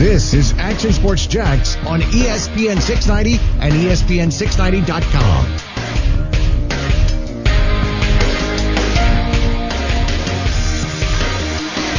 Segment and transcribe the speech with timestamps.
[0.00, 5.44] This is Action Sports Jax on ESPN 690 and E ESPN690.com.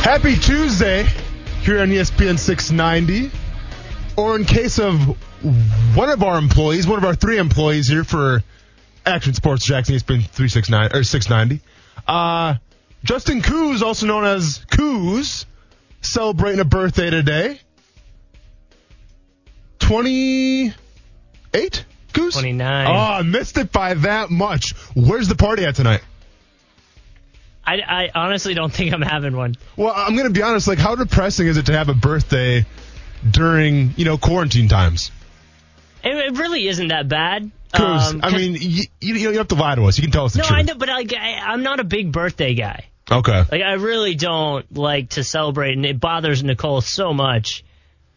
[0.02, 1.04] Happy Tuesday
[1.62, 3.29] here on ESPN 690.
[4.18, 4.99] Or in case of
[5.96, 8.42] one of our employees, one of our three employees here for
[9.06, 11.63] Action Sports Jackson, ESPN 369 or 690.
[12.08, 12.56] Uh,
[13.04, 15.46] Justin Coos, also known as Coos,
[16.02, 17.59] celebrating a birthday today.
[19.91, 21.86] 28?
[22.13, 22.34] Coos?
[22.34, 22.88] 29.
[22.88, 24.72] Oh, I missed it by that much.
[24.95, 26.00] Where's the party at tonight?
[27.66, 29.55] I, I honestly don't think I'm having one.
[29.76, 30.66] Well, I'm going to be honest.
[30.66, 32.66] Like, how depressing is it to have a birthday
[33.30, 35.12] during, you know, quarantine times?
[36.05, 37.52] It, it really isn't that bad.
[37.73, 39.98] Um, I mean, you, you, you don't have to lie to us.
[39.98, 40.52] You can tell us the no, truth.
[40.52, 42.86] No, I know, but like, I, I'm not a big birthday guy.
[43.12, 43.44] Okay.
[43.52, 47.66] Like, I really don't like to celebrate, and it bothers Nicole so much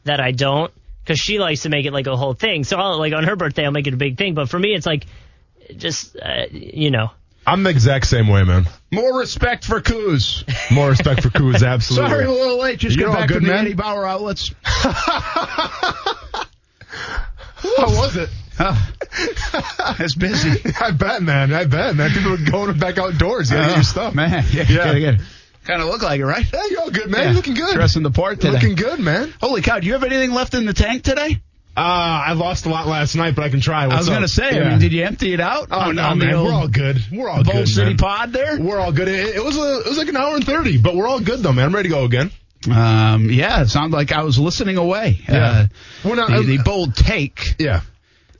[0.04, 0.72] that I don't,
[1.04, 2.64] because she likes to make it like a whole thing.
[2.64, 4.34] So, I'll, like on her birthday, I'll make it a big thing.
[4.34, 5.06] But for me, it's like,
[5.76, 7.10] just uh, you know,
[7.46, 8.64] I'm the exact same way, man.
[8.90, 10.44] More respect for Coos.
[10.70, 12.10] More respect for Coos, absolutely.
[12.10, 12.78] Sorry, a little late.
[12.78, 13.66] Just You're got back good, from the man?
[13.66, 14.50] Eddie Bauer outlets.
[14.64, 15.94] How
[17.88, 18.30] was it?
[20.00, 20.62] it's busy.
[20.80, 21.52] I bet, man.
[21.52, 22.10] I bet, man.
[22.10, 23.50] People are going back outdoors.
[23.50, 24.12] You gotta your stuff.
[24.12, 24.44] Oh, man.
[24.52, 24.76] Yeah, Yeah.
[24.84, 25.20] gotta get it.
[25.64, 26.44] Kind of look like it, right?
[26.44, 27.20] Hey, you're all good, man.
[27.20, 27.26] Yeah.
[27.28, 27.74] You're looking good.
[27.74, 28.52] Dressing the part today.
[28.52, 29.32] Looking good, man.
[29.40, 29.78] Holy cow!
[29.80, 31.40] Do you have anything left in the tank today?
[31.76, 33.84] Uh, I lost a lot last night, but I can try.
[33.84, 34.60] I was going gonna say.
[34.60, 35.68] I mean, did you empty it out?
[35.72, 36.34] Oh, on, no, on man.
[36.34, 36.98] old We're all good.
[37.10, 37.96] We're all Bold good, City man.
[37.96, 38.60] Pod there.
[38.60, 39.08] We're all good.
[39.08, 41.40] It, it was a, it was like an hour and thirty, but we're all good
[41.40, 41.64] though, man.
[41.66, 42.30] I'm ready to go again.
[42.70, 45.18] Um, yeah, it sounded like I was listening away.
[45.28, 45.34] Yeah.
[45.44, 45.66] Uh,
[46.04, 47.80] Well, no, the, I'm- the bold take, Yeah.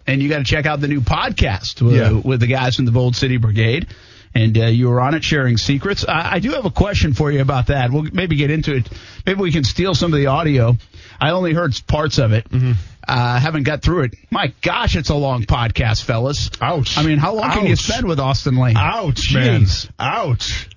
[0.07, 2.13] and you got to check out the new podcast with, Yeah.
[2.13, 3.89] with the guys from the Bold City Brigade.
[4.35, 6.05] And uh, you were on it sharing secrets.
[6.09, 7.93] I, I do have a question for you about that.
[7.93, 8.89] We'll maybe get into it.
[9.25, 10.77] Maybe we can steal some of the audio.
[11.21, 12.49] I only heard parts of it.
[12.51, 12.73] Mm-hmm.
[13.07, 14.15] Uh, haven't got through it.
[14.31, 16.51] My gosh, it's a long podcast, fellas.
[16.61, 16.99] Ouch.
[16.99, 17.79] I mean, how long can you Ouch.
[17.83, 18.77] spend with Austen Lane?
[18.77, 19.35] Ouch, Jeez.
[19.35, 19.67] man.
[20.01, 20.69] Ouch.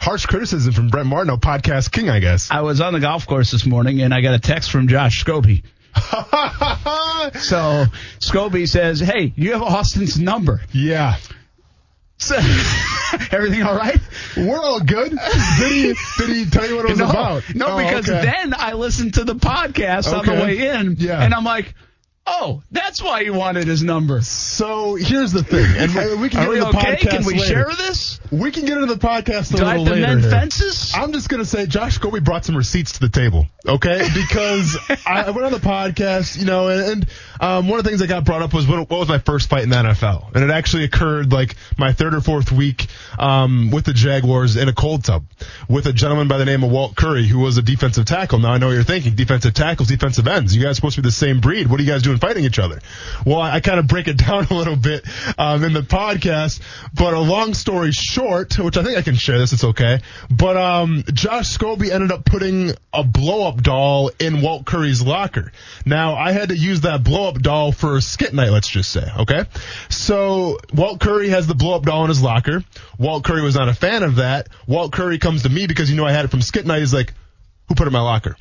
[0.00, 2.50] Harsh criticism from Brent Martineau, podcast king, I guess.
[2.50, 5.22] I was on the golf course this morning and I got a text from Josh
[5.24, 5.64] Scobee.
[7.40, 7.84] So
[8.20, 10.60] Scobee says, "Hey, you have Austen's number.
[10.72, 11.16] yeah.
[12.18, 12.36] So,
[13.30, 13.98] everything all right?"
[14.36, 15.10] We're all good.
[15.58, 17.54] Did he, did he tell you what it was no, about?
[17.54, 18.22] no, Oh, because okay.
[18.22, 21.22] then I listened to the podcast on the way in, Yeah.
[21.22, 21.74] and I'm like,
[22.30, 26.44] "Oh, that's why you wanted his number." So here's the thing, and we- can Are
[26.44, 26.96] get we into the okay?
[26.96, 27.44] podcast Can we later.
[27.46, 28.20] share this?
[28.30, 30.00] We can get into the podcast a Do little later.
[30.06, 30.92] mend fences?
[30.94, 34.06] I'm just gonna say Josh Scobee brought some receipts to the table, okay?
[34.14, 37.06] Because I went on the podcast, you know, and, and
[37.40, 39.48] um, one of the things that got brought up was when, what was my first
[39.48, 42.86] fight in the NFL, and it actually occurred like my third or fourth week
[43.18, 45.24] um, with the Jaguars in a cold tub
[45.68, 48.38] with a gentleman by the name of Walt Curry, who was a defensive tackle.
[48.40, 50.54] Now I know what you're thinking: defensive tackles, defensive ends.
[50.54, 51.66] You guys are supposed to be the same breed.
[51.68, 52.80] What are you guys doing fighting each other?
[53.24, 55.04] Well, I, I kind of break it down a little bit
[55.38, 56.60] um, in the podcast,
[56.94, 60.00] but a long story short, which I think I can share this, it's okay.
[60.30, 65.52] But um, Josh Scobee ended up putting a blow up doll in Walt Curry's locker.
[65.84, 69.06] Now I had to use that blow up doll for skit night, let's just say,
[69.20, 69.44] okay?
[69.88, 72.64] So Walt Curry has the blow up doll in his locker.
[72.98, 74.48] Walt Curry was not a fan of that.
[74.66, 76.80] Walt Curry comes to me because you know I had it from skit night.
[76.80, 77.14] He's like,
[77.68, 78.36] who put it in my locker?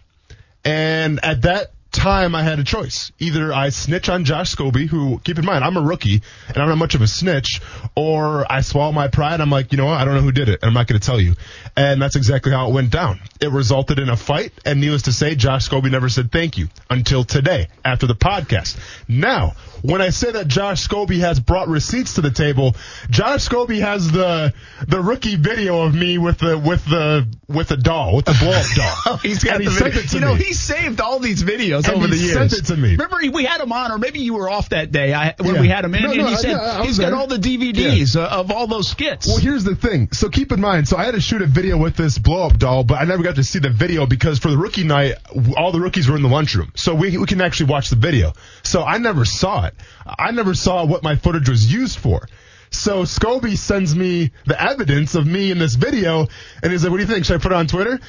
[0.64, 3.12] And at that time, I had a choice.
[3.20, 6.70] Either I snitch on Josh Scobee, who, keep in mind, I'm a rookie and I'm
[6.70, 7.60] not much of a snitch,
[7.96, 9.42] or I swallow my pride.
[9.42, 10.00] I'm like, you know what?
[10.00, 11.34] I don't know who did it, and I'm not going to tell you.
[11.76, 13.20] And that's exactly how it went down.
[13.42, 16.68] It resulted in a fight, and needless to say, Josh Scobee never said thank you
[16.90, 18.78] until today, after the podcast.
[19.08, 22.76] Now, when I say that Josh Scobee has brought receipts to the table,
[23.10, 24.54] Josh Scobee has the
[24.88, 28.52] the rookie video of me with the with the with the doll, with the blow
[28.52, 29.18] up doll.
[29.24, 30.04] He's got and he the sent video.
[30.04, 30.44] it to You know, me.
[30.44, 32.34] he saved all these videos And over he the years.
[32.34, 32.92] sent it to me.
[32.92, 35.62] Remember, we had him on, or maybe you were off that day I, when Yeah.
[35.62, 37.38] we had him in, No, and no, he said yeah, I he's got all the
[37.38, 39.28] DVDs uh, of all those skits.
[39.28, 40.10] Well, here's the thing.
[40.12, 42.58] So keep in mind, so I had to shoot a video with this blow up
[42.58, 45.14] doll, but I never got to see the video because for the rookie night,
[45.56, 46.72] all the rookies were in the lunchroom.
[46.76, 48.34] So we, we can actually watch the video.
[48.64, 49.67] So I never saw it.
[50.06, 52.28] I never saw what my footage was used for.
[52.70, 56.28] So Scobee sends me the evidence of me in this video,
[56.62, 57.26] and he's like, "What do you think?
[57.26, 58.00] Should I put it on Twitter?"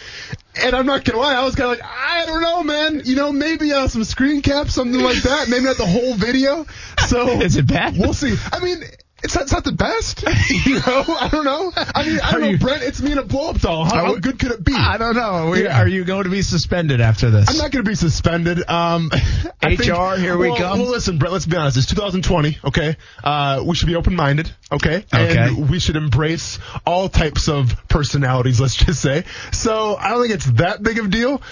[0.60, 3.02] And I'm not gonna lie, I was kind of like, "I don't know, man.
[3.05, 5.49] You know, maybe uh, some screen cap, something like that.
[5.49, 6.66] Maybe not the whole video."
[7.08, 7.96] So Is it bad?
[7.96, 8.37] We'll see.
[8.52, 8.82] I mean,
[9.22, 10.24] it's not, it's not the best.
[10.66, 11.72] You know, I don't know.
[11.76, 12.82] I mean, I don't Are know, you- Brent.
[12.82, 13.84] It's me in a blow up doll.
[13.84, 14.72] How, how good could it be?
[14.74, 15.50] I don't know.
[15.50, 15.80] We- Yeah.
[15.80, 17.48] Are you going to be suspended after this?
[17.48, 18.58] I'm not going to be suspended.
[18.68, 19.10] Um,
[19.62, 20.80] I think- HR, here we come.
[20.80, 21.32] Well, listen, Brent.
[21.32, 21.76] Let's be honest.
[21.76, 22.58] It's 2020.
[22.64, 24.50] Okay, uh, we should be open-minded.
[24.72, 25.36] Okay, Okay.
[25.38, 28.60] and we should embrace all types of personalities.
[28.60, 29.24] Let's just say.
[29.52, 31.42] So I don't think it's that big of a deal.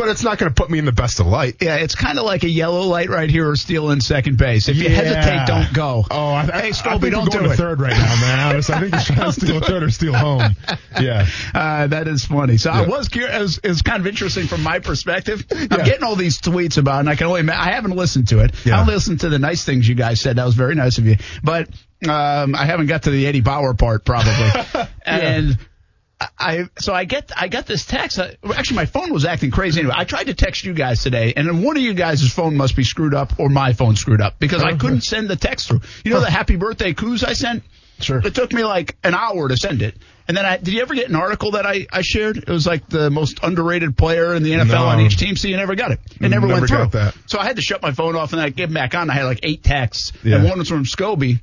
[0.00, 1.56] But it's not going to put me in the best of light.
[1.60, 4.66] Yeah, it's kind of like a yellow light right here or stealing second base.
[4.70, 4.90] If you Yeah.
[5.02, 6.06] hesitate, don't go.
[6.10, 7.56] Oh, I, I, hey, I Scobee, think don't do going to it.
[7.58, 8.38] third right now, man.
[8.48, 10.56] Honestly, I think he's trying to steal third or steal home.
[11.00, 11.26] Yeah.
[11.54, 12.56] Uh, that is funny.
[12.56, 13.58] So I was curious.
[13.58, 15.44] It was, kind of interesting from my perspective.
[15.50, 15.84] I'm Yeah.
[15.84, 17.48] getting all these tweets about, and I can only.
[17.50, 18.52] I haven't listened to it.
[18.66, 18.80] Yeah.
[18.80, 20.36] I listened to the nice things you guys said.
[20.36, 21.16] That was very nice of you.
[21.44, 21.68] But
[22.08, 24.50] um, I haven't got to the Eddie Bauer part probably.
[25.06, 25.58] And
[26.38, 28.18] I so I get I got this text.
[28.18, 29.80] I, actually, my phone was acting crazy.
[29.80, 32.76] Anyway, I tried to text you guys today, and one of you guys' phone must
[32.76, 35.80] be screwed up, or my phone screwed up because I couldn't send the text through.
[36.04, 37.62] You know the happy birthday coos I sent.
[38.00, 38.18] Sure.
[38.24, 39.94] It took me like an hour to send it.
[40.26, 42.36] And then I did you ever get an article that I, I shared?
[42.38, 44.86] It was like the most underrated player in the NFL No.
[44.86, 45.36] on each team.
[45.36, 46.00] So you never got it.
[46.12, 47.10] It never, Never went through.
[47.26, 49.10] So I had to shut my phone off and then I gave them back on.
[49.10, 50.12] I had like eight texts.
[50.22, 50.36] Yeah.
[50.36, 51.40] And one was from Scobee.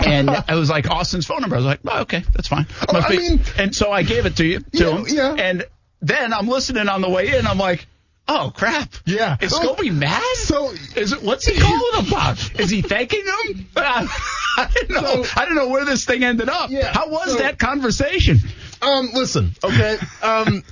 [0.00, 1.56] And it was like Austen's phone number.
[1.56, 2.66] I was like, oh, okay, that's fine.
[2.88, 5.04] Oh, I mean- and so I gave it to you, to Yeah, him.
[5.08, 5.34] yeah.
[5.38, 5.64] And
[6.02, 7.46] then I'm listening on the way in.
[7.46, 7.86] I'm like,
[8.28, 8.92] oh crap.
[9.06, 9.36] Yeah.
[9.40, 10.22] Is Oh, Scobee mad?
[10.36, 12.60] so- is it what's he calling about?
[12.60, 13.66] Is he thanking him?
[13.76, 15.24] I don't know.
[15.36, 16.70] I didn't know where this thing ended up.
[16.70, 18.38] Yeah, How was so- that conversation?
[18.82, 19.96] Um, listen, okay.
[20.22, 20.62] Um,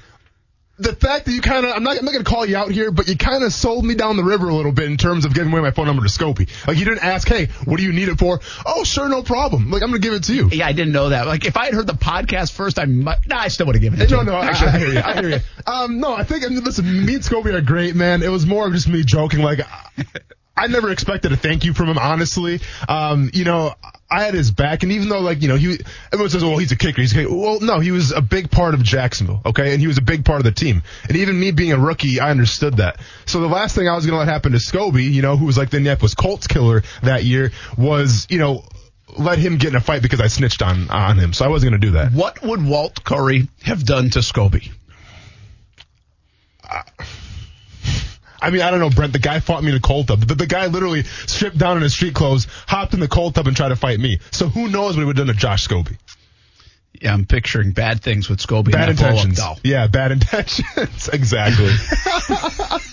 [0.78, 2.70] the fact that you kind of, I'm not, I'm not going to call you out
[2.70, 5.24] here, but you kind of sold me down the river a little bit in terms
[5.24, 6.48] of giving away my phone number to Scobee.
[6.66, 8.40] Like you didn't ask, hey, what do you need it for?
[8.66, 9.70] Oh, sure, no problem.
[9.70, 10.48] Like I'm going to give it to you.
[10.50, 11.26] Yeah, I didn't know that.
[11.26, 13.18] Like if I had heard the podcast first, I might.
[13.28, 14.26] Nah, I still would have given it to No, him.
[14.26, 15.00] no, Actually, I hear you.
[15.00, 15.38] I hear you.
[15.66, 18.22] Um, no, I think, I mean, listen, me and Scobee are great, man.
[18.22, 19.40] It was more of just me joking.
[19.40, 19.60] Like,
[20.56, 22.60] I- never expected a thank you from him, honestly.
[22.88, 23.74] Um, you know,
[24.10, 25.78] I had his back, and even though, like, you know, he,
[26.12, 27.00] everyone says, well, he's a kicker.
[27.00, 27.34] He's a kicker.
[27.34, 29.72] Well, no, he was a big part of Jacksonville, okay?
[29.72, 30.82] And he was a big part of the team.
[31.08, 33.00] And even me being a rookie, I understood that.
[33.24, 35.46] So the last thing I was going to let happen to Scobee, you know, who
[35.46, 38.64] was like the Indianapolis Colts killer that year, was, you know,
[39.16, 41.32] let him get in a fight because I snitched on, on him.
[41.32, 42.12] So I wasn't going to do that.
[42.12, 44.70] What would Walt Curry have done to Scobee?
[48.42, 49.12] I mean, I don't know, Brent.
[49.12, 50.20] The guy fought me in a cold tub.
[50.20, 53.46] The, the guy literally stripped down in his street clothes, hopped in the cold tub,
[53.46, 54.18] and tried to fight me.
[54.32, 55.96] So who knows what he would have done to Josh Scobee?
[57.00, 58.70] Yeah, I'm picturing bad things with Scobee.
[58.70, 59.38] Bad and that intentions.
[59.38, 59.58] doll.
[59.64, 61.08] Yeah, bad intentions.
[61.12, 61.70] exactly.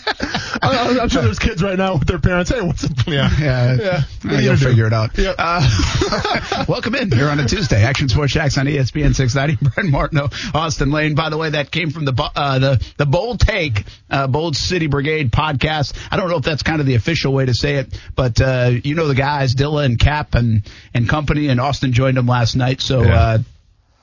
[0.62, 2.50] I'm, I'm sure there's kids right now with their parents.
[2.50, 2.92] Hey, what's up?
[3.08, 4.04] Yeah, Yeah, yeah.
[4.32, 5.18] Uh, you'll figure it out.
[5.18, 5.36] Yeah.
[5.38, 7.84] Uh, welcome in here on a Tuesday.
[7.84, 9.70] Action Sports Jax on ESPN 690.
[9.70, 11.16] Brent Martineau, Austen Lane.
[11.16, 14.88] By the way, that came from the uh, the the Bold Take, uh, Bold City
[14.88, 15.94] Brigade podcast.
[16.12, 18.72] I don't know if that's kind of the official way to say it, but uh,
[18.84, 20.64] you know the guys, Dilla and Cap and
[20.94, 22.82] and company, and Austen joined them last night.
[22.82, 23.04] So.
[23.04, 23.38] Yeah.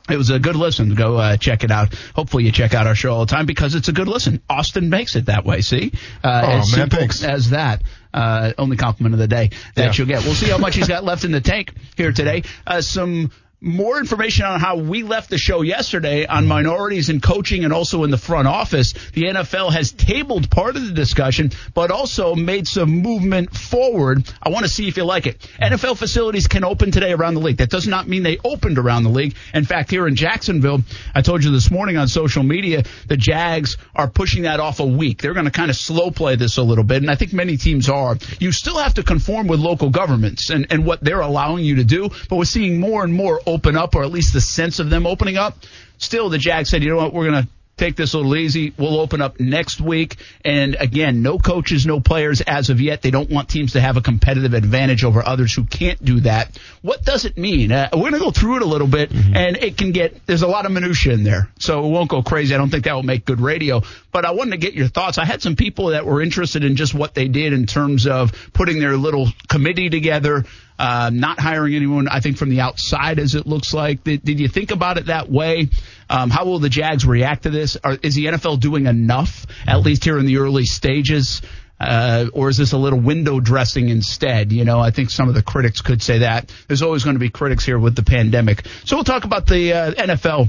[0.08, 0.94] It was a good listen.
[0.94, 1.94] Go uh, check it out.
[2.14, 4.40] Hopefully, you check out our show all the time because it's a good listen.
[4.48, 5.60] Austen makes it that way.
[5.62, 5.92] See,
[6.22, 7.24] uh, Oh, as man, simple thanks.
[7.24, 7.82] as that.
[8.14, 9.92] Uh, only compliment of the day that Yeah.
[9.94, 10.24] you'll get.
[10.24, 12.44] We'll see how much he's got left in the tank here today.
[12.66, 13.30] Uh, some
[13.66, 18.04] more information on how we left the show yesterday on minorities in coaching and also
[18.04, 18.92] in the front office.
[19.12, 24.30] The NFL has tabled part of the discussion, but also made some movement forward.
[24.40, 25.40] I want to see if you like it.
[25.60, 27.56] NFL facilities can open today around the league.
[27.56, 29.34] That does not mean they opened around the league.
[29.52, 30.82] In fact, here in Jacksonville,
[31.14, 34.86] I told you this morning on social media, the Jags are pushing that off a
[34.86, 35.20] week.
[35.20, 37.56] They're going to kind of slow play this a little bit, and I think many
[37.56, 38.16] teams are.
[38.38, 41.84] You still have to conform with local governments and, and what they're allowing you to
[41.84, 44.90] do, but we're seeing more and more open up, or at least the sense of
[44.90, 45.56] them opening up.
[45.98, 48.72] Still, the Jags said, you know what, we're going to take this a little easy.
[48.78, 50.16] We'll open up next week.
[50.44, 53.02] And again, no coaches, no players as of yet.
[53.02, 56.58] They don't want teams to have a competitive advantage over others who can't do that.
[56.80, 57.72] What does it mean?
[57.72, 60.40] Uh, we're going to go through it a little bit, and it can get, there's
[60.40, 61.50] a lot of minutia in there.
[61.58, 62.54] So it won't go crazy.
[62.54, 63.82] I don't think that will make good radio.
[64.10, 65.18] But I wanted to get your thoughts.
[65.18, 68.32] I had some people that were interested in just what they did in terms of
[68.54, 70.46] putting their little committee together.
[70.78, 74.04] Uh, not hiring anyone, I think, from the outside, as it looks like.
[74.04, 75.70] Did, did you think about it that way?
[76.10, 77.76] Um, how will the Jags react to this?
[77.82, 81.40] Are, is the NFL doing enough, at least here in the early stages?
[81.78, 84.52] Uh, or is this a little window dressing instead?
[84.52, 86.52] You know, I think some of the critics could say that.
[86.68, 88.66] There's always going to be critics here with the pandemic.
[88.84, 90.48] So we'll talk about the uh, NFL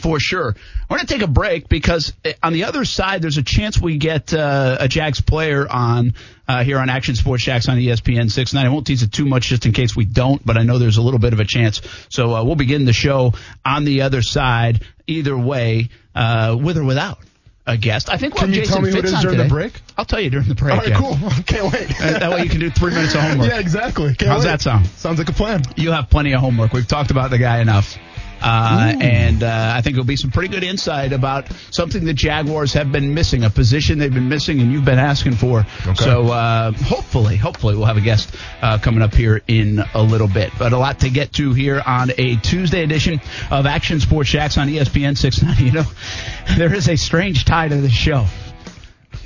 [0.00, 0.54] for sure.
[0.88, 3.80] We're going to take a break because uh, on the other side, there's a chance
[3.80, 6.14] we get uh, a Jags player on
[6.48, 8.64] uh, here on Action Sports Jax on ESPN 69.
[8.64, 10.96] I won't tease it too much just in case we don't, but I know there's
[10.96, 11.80] a little bit of a chance.
[12.08, 16.84] So uh, we'll begin the show on the other side, either way, uh, with or
[16.84, 17.18] without
[17.66, 18.10] a guest.
[18.10, 19.80] I think we'll Can you Jason tell me who it is during the break?
[19.96, 20.72] I'll tell you during the break.
[20.72, 20.98] All right, yeah.
[20.98, 21.16] cool.
[21.46, 22.00] Can't wait.
[22.00, 23.48] Uh, that way you can do three minutes of homework.
[23.50, 24.14] yeah, exactly.
[24.14, 24.50] Can't How's wait.
[24.50, 24.86] that sound?
[24.86, 25.62] Sounds like a plan.
[25.76, 26.72] you have plenty of homework.
[26.72, 27.96] We've talked about the guy enough.
[28.42, 32.72] Uh, and uh, I think it'll be some pretty good insight about something the Jaguars
[32.74, 35.66] have been missing, a position they've been missing, and you've been asking for.
[35.96, 40.28] So uh, hopefully, hopefully, we'll have a guest uh, coming up here in a little
[40.28, 40.52] bit.
[40.58, 43.20] But a lot to get to here on a Tuesday edition
[43.50, 45.64] of Action Sports Jax on ESPN 690.
[45.64, 45.90] You know,
[46.56, 48.26] there is a strange tie to the show.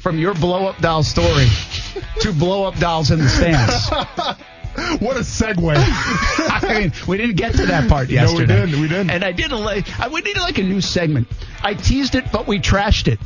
[0.03, 1.47] from your blow up doll story
[2.21, 3.91] to blow up dolls in the stands.
[5.01, 5.75] What a segue.
[5.77, 8.55] I mean, we didn't get to that part yesterday.
[8.55, 8.81] No, we didn't.
[8.81, 9.11] We didn't.
[9.11, 11.29] And I did a like, I, we needed like a new segment.
[11.63, 13.19] I teased it, but we trashed it.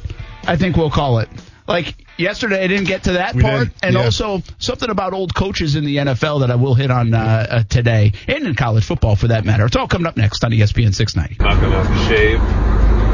[0.45, 1.29] I think we'll call it.
[1.67, 4.05] Like yesterday, I didn't get to that We part, did, and yeah.
[4.05, 7.63] also something about old coaches in the NFL that I will hit on uh, uh,
[7.65, 9.67] today, and in college football for that matter.
[9.67, 11.43] It's all coming up next on ESPN 690.
[11.45, 12.41] not gonna shave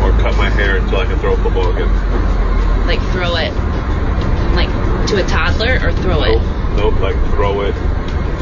[0.03, 1.89] or cut my hair until I can throw a football again.
[2.87, 3.53] like throw it
[4.55, 4.69] like
[5.09, 6.37] to a toddler or throw it
[6.77, 7.75] Nope, nope, like throw it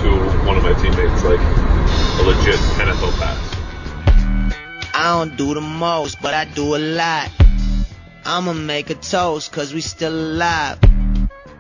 [0.03, 0.11] to
[0.47, 3.53] one of my teammates, like a legit NFL pass.
[4.95, 7.31] I don't do the most, but I do a lot.
[8.25, 10.79] I'ma make a toast, cause we still alive.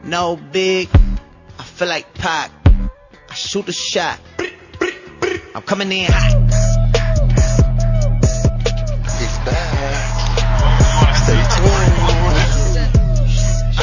[0.02, 0.88] No big,
[1.58, 2.50] I feel like Pac.
[3.30, 4.18] I shoot a shot.
[5.54, 6.82] I'm coming in hot.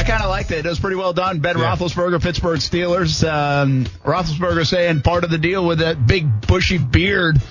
[0.10, 0.66] Kind of liked it.
[0.66, 1.40] It was pretty well done.
[1.40, 1.76] Ben Yeah.
[1.76, 3.28] Roethlisberger, Pittsburgh Steelers.
[3.28, 7.42] Um, Roethlisberger saying part of the deal with that big bushy beard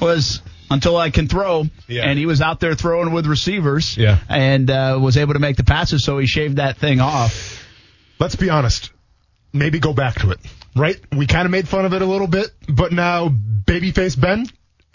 [0.00, 1.64] was until I can throw.
[1.86, 2.02] Yeah.
[2.04, 3.96] And he was out there throwing with receivers.
[3.96, 4.18] Yeah.
[4.28, 7.64] And uh, was able to make the passes, so he shaved that thing off.
[8.18, 8.90] Let's be honest.
[9.52, 10.38] Maybe go back to it.
[10.76, 11.00] Right?
[11.16, 14.46] We kind of made fun of it a little bit, but now babyface Ben.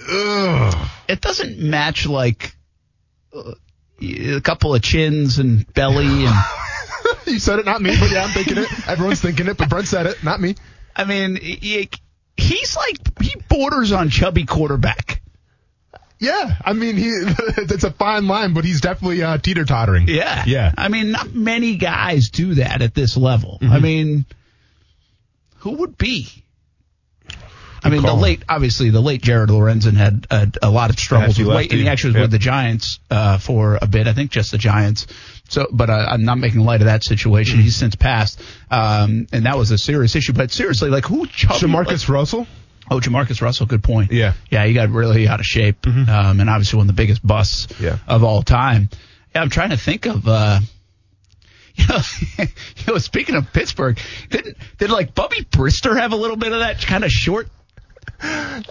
[0.07, 0.89] Ugh.
[1.07, 2.55] It doesn't match like
[3.35, 3.53] uh,
[4.01, 6.35] a couple of chins and belly and.
[7.31, 8.67] You said it, not me, but yeah, I'm thinking it.
[8.87, 10.55] Everyone's thinking it, but Brent said it, not me.
[10.95, 11.89] I mean, he,
[12.37, 15.21] he's like he borders on chubby quarterback.
[16.19, 20.07] Yeah, I mean, he it's a fine line, but he's definitely uh, teeter tottering.
[20.07, 20.43] Yeah.
[20.47, 20.71] Yeah.
[20.77, 23.57] I mean, not many guys do that at this level.
[23.61, 24.25] I mean,
[25.57, 26.27] who would be?
[27.85, 31.37] I mean, the late, obviously, the late Jared Lorenzen had a, a lot of struggles
[31.37, 32.21] with weight, and he actually was Yeah.
[32.21, 34.07] with the Giants uh, for a bit.
[34.07, 35.07] I think just the Giants.
[35.53, 37.59] So, but uh, I'm not making light of that situation.
[37.59, 38.41] He's since passed,
[38.71, 40.33] um, and that was a serious issue.
[40.33, 41.27] But seriously, like who?
[41.27, 42.47] Chubby, Jamarcus Russell.
[42.89, 44.11] Oh, Jamarcus Russell, good point.
[44.11, 44.33] Yeah.
[44.49, 47.79] Yeah, he got really out of shape, um, and obviously one of the biggest busts
[47.79, 47.99] Yeah.
[48.07, 48.89] of all time.
[49.33, 50.59] Yeah, I'm trying to think of, uh,
[51.75, 51.99] you know,
[52.39, 52.47] you
[52.87, 53.97] know, speaking of Pittsburgh,
[54.29, 57.47] didn't, did like Bubby Brister have a little bit of that kind of short,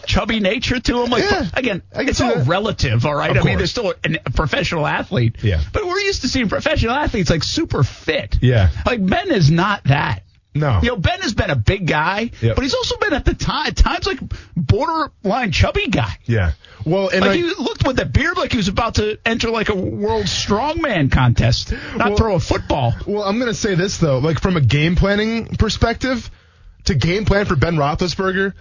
[0.07, 1.11] chubby nature to him?
[1.11, 2.47] Like, Yeah, again, I it's all that.
[2.47, 3.31] relative, all right?
[3.31, 3.59] Of I mean, course.
[3.59, 5.37] there's still an, a professional athlete.
[5.43, 5.61] Yeah.
[5.73, 8.39] But we're used to seeing professional athletes like super fit.
[8.41, 8.71] Yeah.
[8.87, 10.23] Like Ben is not that.
[10.55, 10.81] No.
[10.83, 12.57] You know, Ben has been a big guy, Yep.
[12.57, 14.19] but he's also been at the time at times like
[14.55, 16.19] borderline chubby guy.
[16.25, 16.53] Yeah.
[16.85, 19.51] Well, and Like like, he looked with that beard like he was about to enter
[19.51, 22.95] like a world strongman contest, not Well- throw a football.
[23.07, 26.31] well, I'm gonna say this though, like from a game planning perspective,
[26.85, 28.53] to game plan for Ben Roethlisberger,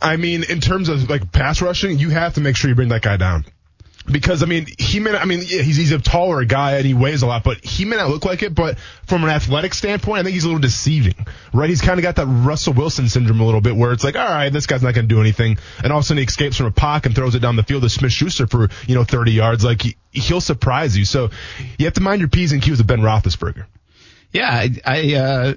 [0.00, 2.88] I mean, in terms of like pass rushing, you have to make sure you bring
[2.90, 3.44] that guy down.
[4.10, 6.84] Because I mean, he may not, I mean, yeah, he's he's a taller guy and
[6.84, 8.54] he weighs a lot, but he may not look like it.
[8.54, 11.14] But from an athletic standpoint, I think he's a little deceiving,
[11.54, 11.70] right?
[11.70, 14.28] He's kind of got that Russell Wilson syndrome a little bit, where it's like, all
[14.28, 16.58] right, this guy's not going to do anything, and all of a sudden he escapes
[16.58, 19.04] from a pocket and throws it down the field to Smith Schuster for you know
[19.04, 19.64] 30 yards.
[19.64, 21.06] Like he, he'll surprise you.
[21.06, 21.30] So
[21.78, 23.64] you have to mind your p's and q's with Ben Roethlisberger.
[24.32, 25.54] Yeah, I, I uh,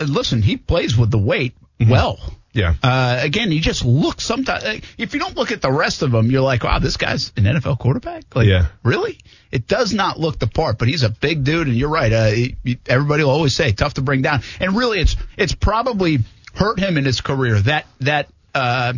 [0.00, 0.40] listen.
[0.40, 2.18] He plays with the weight well.
[2.54, 2.74] Yeah.
[2.82, 4.82] Uh, again, you just look sometimes.
[4.96, 7.44] If you don't look at the rest of them, you're like, wow, this guy's an
[7.44, 8.34] NFL quarterback.
[8.34, 8.66] Like, Yeah.
[8.82, 9.18] really?
[9.50, 12.12] It does not look the part, but he's a big dude, and you're right.
[12.12, 15.54] Uh, he, he- everybody will always say tough to bring down, and really, it's it's
[15.54, 16.20] probably
[16.54, 17.60] hurt him in his career.
[17.60, 18.28] That that.
[18.54, 18.94] Uh,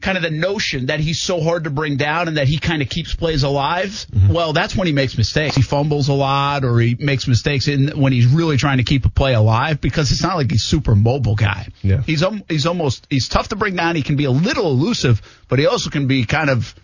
[0.00, 2.82] kind of the notion that he's so hard to bring down and that he kind
[2.82, 4.06] of keeps plays alive.
[4.28, 5.54] Well, that's when he makes mistakes.
[5.56, 9.04] He fumbles a lot or he makes mistakes in when he's really trying to keep
[9.04, 11.68] a play alive because it's not like he's super mobile guy.
[11.82, 12.02] Yeah.
[12.02, 13.96] He's um, he's almost he's tough to bring down.
[13.96, 16.74] He can be a little elusive, but he also can be kind of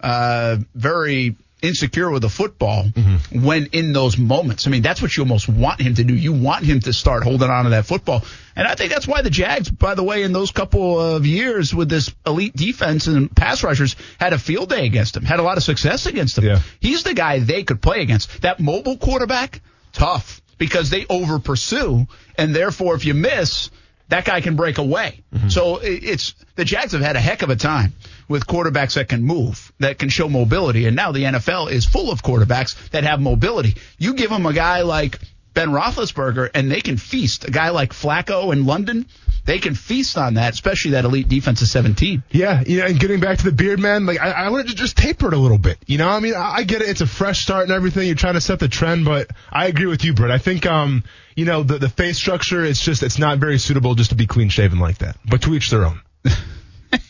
[0.00, 3.44] uh, very insecure with the football mm-hmm.
[3.44, 4.66] when in those moments.
[4.66, 6.14] I mean, that's what you almost want him to do.
[6.14, 8.24] You want him to start holding on to that football.
[8.56, 11.74] And I think that's why the Jags, by the way, in those couple of years
[11.74, 15.42] with this elite defense and pass rushers had a field day against him, had a
[15.42, 16.44] lot of success against him.
[16.44, 16.60] Yeah.
[16.80, 18.42] He's the guy they could play against.
[18.42, 19.60] That mobile quarterback,
[19.92, 23.70] tough because they over pursue and therefore if you miss,
[24.10, 25.22] that guy can break away.
[25.34, 25.48] Mm-hmm.
[25.48, 27.94] So it's the Jags have had a heck of a time
[28.28, 32.12] with quarterbacks that can move, that can show mobility, and now the NFL is full
[32.12, 33.76] of quarterbacks that have mobility.
[33.98, 35.18] You give them a guy like
[35.54, 37.48] Ben Roethlisberger, and they can feast.
[37.48, 39.06] A guy like Flacco in London,
[39.50, 42.22] they can feast on that, especially that elite defense of 17.
[42.30, 44.76] Yeah, you know, and getting back to the beard, man, like I, I wanted to
[44.76, 45.76] just taper it a little bit.
[45.88, 48.06] You know, I mean, I, I get it; it's a fresh start and everything.
[48.06, 50.30] You're trying to set the trend, but I agree with you, Brent.
[50.30, 51.02] I think, um,
[51.34, 54.28] you know, the the face structure, it's just it's not very suitable just to be
[54.28, 55.16] clean shaven like that.
[55.28, 56.00] But to each their own.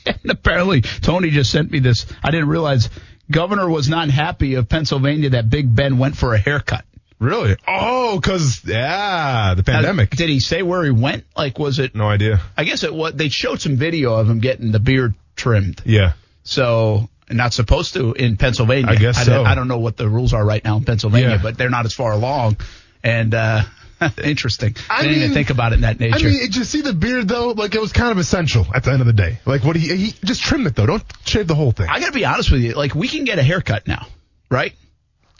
[0.04, 2.04] And apparently, Tony just sent me this.
[2.22, 2.90] I didn't realize
[3.30, 6.84] Governor was not happy of Pennsylvania that Big Ben went for a haircut.
[7.20, 7.56] Really?
[7.68, 10.10] Oh, because yeah, the pandemic.
[10.10, 11.24] Did he say where he went?
[11.36, 11.94] Like, was it?
[11.94, 12.40] no idea.
[12.56, 13.12] I guess it was.
[13.14, 15.82] They showed some video of him getting the beard trimmed.
[15.84, 16.14] Yeah.
[16.44, 18.90] So not supposed to in Pennsylvania.
[18.90, 19.34] I guess I, so.
[19.34, 21.42] don't- I don't know what the rules are right now in Pennsylvania, Yeah.
[21.42, 22.56] but they're not as far along.
[23.04, 23.62] And uh,
[24.24, 24.74] interesting.
[24.88, 26.26] I I didn't even mean- think about it in that nature.
[26.26, 27.50] I mean, did you see the beard though?
[27.50, 29.38] Like it was kind of essential at the end of the day.
[29.44, 30.86] Like what he, he just trim it though.
[30.86, 31.86] Don't shave the whole thing.
[31.90, 32.72] I got to be honest with you.
[32.72, 34.06] Like we can get a haircut now,
[34.50, 34.72] right?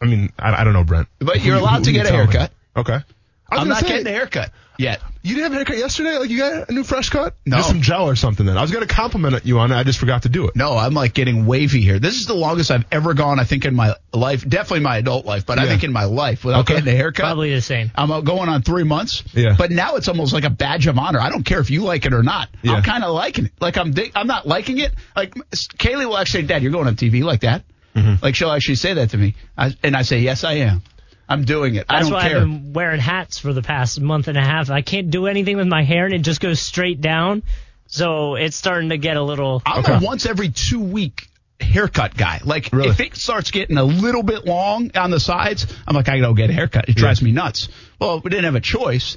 [0.01, 1.09] I mean, I, I don't know, Brent.
[1.19, 2.33] But you're Who- allowed who to get a tell me?
[2.33, 2.53] haircut.
[2.77, 2.93] Okay.
[2.95, 3.05] I was
[3.51, 5.01] I'm gonna not say, getting a haircut yet.
[5.23, 6.17] You didn't have a haircut yesterday?
[6.19, 7.35] Like you got a new fresh cut?
[7.45, 7.57] No.
[7.57, 8.47] Just some gel or something.
[8.47, 9.75] Then I was gonna compliment you on it.
[9.77, 10.55] I just forgot to do it.
[10.55, 11.99] No, I'm like getting wavy here.
[11.99, 13.41] This is the longest I've ever gone.
[13.41, 15.71] I think in my life, definitely my adult life, but I Yeah.
[15.71, 16.75] think in my life without Okay.
[16.75, 17.25] getting a haircut.
[17.25, 17.91] Probably the same.
[17.97, 19.25] I'm uh, going on three months.
[19.35, 19.57] Yeah.
[19.59, 21.19] But now it's almost like a badge of honor.
[21.19, 22.49] I don't care if you like it or not.
[22.63, 22.75] Yeah.
[22.75, 23.53] I'm kind of liking it.
[23.61, 24.95] Like I'm, dig- I'm not liking it.
[25.17, 27.65] Like Kaylee will actually say, "Dad, you're going on TV like that."
[27.95, 28.23] Mm-hmm.
[28.23, 30.83] Like she'll actually say that to me, I, and I say, "Yes, I am.
[31.29, 31.87] I'm doing it.
[31.89, 34.43] I That's don't why care." I've been wearing hats for the past month and a
[34.43, 34.71] half.
[34.71, 37.43] I can't do anything with my hair, and it just goes straight down.
[37.87, 39.63] So it's starting to get a little.
[39.67, 41.29] I'm a once every two week
[41.61, 42.41] haircut guy.
[42.45, 42.89] Like Really?
[42.89, 46.29] if it starts getting a little bit long on the sides, I'm like, I gotta
[46.29, 46.89] go get a haircut.
[46.89, 47.69] It drives me nuts.
[48.01, 49.17] Well, we didn't have a choice.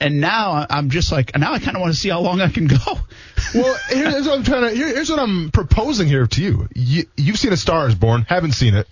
[0.00, 2.48] And now I'm just like, now I kind of want to see how long I
[2.48, 2.76] can go.
[3.54, 4.74] Well, here's what I'm trying to.
[4.74, 6.68] Here's what I'm proposing here to you.
[6.74, 7.04] you.
[7.16, 8.22] You've seen A Star Is Born.
[8.22, 8.88] Haven't seen it.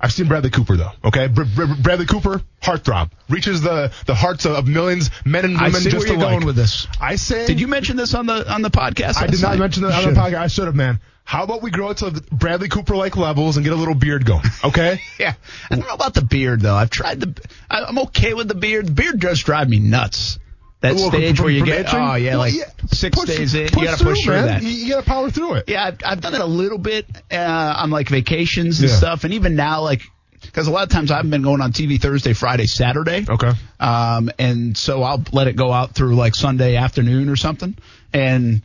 [0.00, 0.90] I've seen Bradley Cooper though.
[1.04, 5.74] Okay, Br- Br- Bradley Cooper, heartthrob, reaches the the hearts of, millions, men and women.
[5.74, 6.30] I see just where you're alike.
[6.34, 6.88] going with this.
[7.00, 7.46] I say.
[7.46, 9.18] Did you mention this on the on the podcast?
[9.18, 9.58] I did not night?
[9.60, 10.38] mention that on the podcast.
[10.38, 11.00] I should have, man.
[11.26, 14.24] How about we grow it to Bradley Cooper like levels and get a little beard
[14.24, 14.44] going?
[14.64, 15.00] Okay.
[15.18, 15.34] Yeah,
[15.70, 16.74] I don't know about the beard though.
[16.76, 17.48] I've tried the.
[17.68, 18.86] I'm okay with the beard.
[18.86, 20.38] The beard does drive me nuts.
[20.82, 21.98] That Well, stage from- where you get, itching?
[21.98, 24.46] oh yeah, like yeah, six push- days in, you got to push through, man.
[24.46, 24.62] that.
[24.62, 25.64] You, you got to power through it.
[25.68, 28.96] Yeah, I've, I've done it a little bit uh, on like vacations and Yeah.
[28.96, 30.02] stuff, and even now, like,
[30.42, 33.24] because a lot of times I've been going on TV Thursday, Friday, Saturday.
[33.28, 33.50] Okay.
[33.80, 37.74] Um, and so I'll let it go out through like Sunday afternoon or something,
[38.12, 38.60] and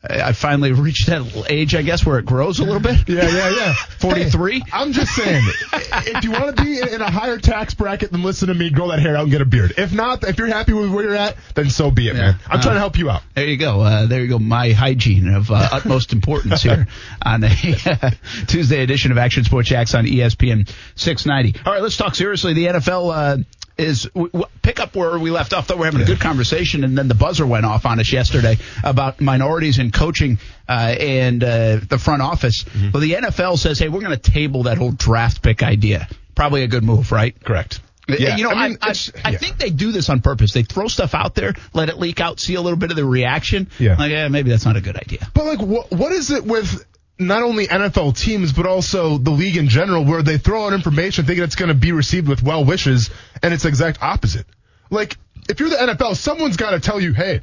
[0.00, 3.08] I finally reached that age, I guess, where it grows a little bit.
[3.08, 3.72] Yeah, yeah, yeah.
[3.98, 4.60] 43?
[4.60, 8.22] Hey, I'm just saying, if you want to be in a higher tax bracket, then
[8.22, 9.74] listen to me, grow that hair out and get a beard.
[9.76, 12.20] If not, if you're happy with where you're at, then so be it, Yeah.
[12.22, 12.34] man.
[12.46, 13.22] I'm Uh, trying to help you out.
[13.34, 13.80] There you go.
[13.80, 14.38] Uh, there you go.
[14.38, 16.86] My hygiene of uh, utmost importance here
[17.22, 17.50] on a
[18.46, 21.60] Tuesday edition of Action Sports Jax on ESPN 690.
[21.66, 22.54] All right, let's talk seriously.
[22.54, 23.36] The NFL uh,
[23.78, 25.68] is w- w- pick up where we left off.
[25.68, 28.58] Though we're having a good conversation, and then the buzzer went off on us yesterday
[28.82, 30.38] about minorities in coaching
[30.68, 32.64] uh, and uh, the front office.
[32.92, 36.08] Well, the NFL says, hey, we're going to table that whole draft pick idea.
[36.34, 37.34] Probably a good move, right?
[37.42, 37.80] Correct.
[38.08, 39.38] Yeah, you know, I, mean, I, I yeah.
[39.38, 40.54] think they do this on purpose.
[40.54, 43.04] They throw stuff out there, let it leak out, see a little bit of the
[43.04, 43.68] reaction.
[43.78, 43.96] Yeah.
[43.96, 45.28] Like, yeah, maybe that's not a good idea.
[45.34, 46.86] But like, what what is it with
[47.18, 51.24] not only NFL teams but also the league in general, where they throw out information
[51.24, 53.10] thinking it's going to be received with well wishes,
[53.42, 54.46] and it's the exact opposite.
[54.90, 55.16] Like,
[55.48, 57.40] if you're the NFL, someone's got to tell you, hey,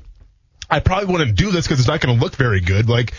[0.70, 2.90] I probably wouldn't do this because it's not going to look very good.
[2.90, 3.14] Like.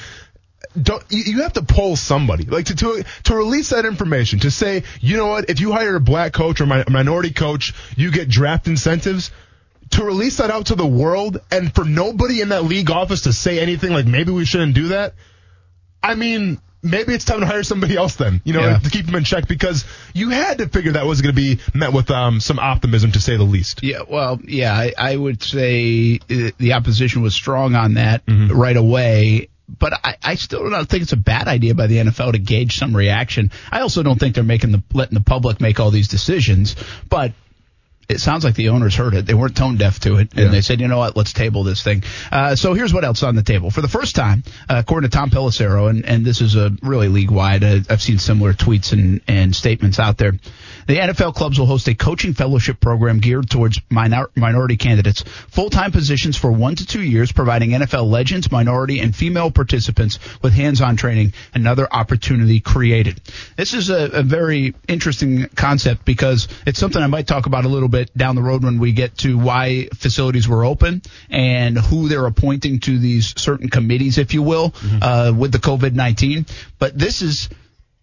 [0.81, 4.83] Don't you, have to poll somebody like to, to to release that information to say
[5.01, 8.29] you know what if you hire a black coach or a minority coach you get
[8.29, 9.31] draft incentives
[9.91, 13.33] to release that out to the world and for nobody in that league office to
[13.33, 15.15] say anything like maybe we shouldn't do that.
[16.03, 18.79] I mean, maybe it's time to hire somebody else then, you know, Yeah.
[18.79, 21.59] to keep them in check because you had to figure that was going to be
[21.75, 23.83] met with um, some optimism to say the least.
[23.83, 28.57] Yeah, well, yeah, I, I would say uh, the opposition was strong on that Mm-hmm.
[28.57, 29.49] right away.
[29.69, 32.77] But I, I still don't think it's a bad idea by the NFL to gauge
[32.79, 33.51] some reaction.
[33.73, 36.77] I also don't think they're making the letting the public make all these decisions.
[37.11, 37.33] But
[38.09, 39.27] it sounds like the owners heard it.
[39.27, 40.49] They weren't tone deaf to it, and Yeah.
[40.49, 41.17] they said, "You know what?
[41.17, 43.71] Let's table this thing." Uh, so here's what else on the table.
[43.71, 47.09] For the first time, uh, according to Tom Pelissero, and, and this is a really
[47.09, 47.65] league wide.
[47.65, 50.33] Uh, I've seen similar tweets and, and statements out there.
[50.87, 55.71] The NFL clubs will host a coaching fellowship program geared towards minor, minority candidates, full
[55.71, 60.53] time positions for one to two years, providing NFL legends, minority, and female participants with
[60.53, 61.33] hands on training.
[61.55, 63.21] Another opportunity created.
[63.57, 67.69] This is a, a very interesting concept because it's something I might talk about a
[67.69, 72.09] little bit down the road when we get to why facilities were open and who
[72.09, 76.47] they're appointing to these certain committees, if you will, uh, with the COVID 19.
[76.79, 77.49] But this is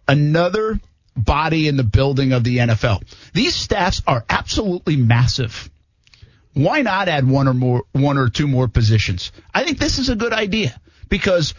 [0.08, 0.80] another
[1.16, 3.02] body in the building of the NFL.
[3.32, 5.70] These staffs are absolutely massive.
[6.54, 9.32] Why not add one or more, one or two more positions?
[9.52, 10.78] I think this is a good idea
[11.08, 11.54] because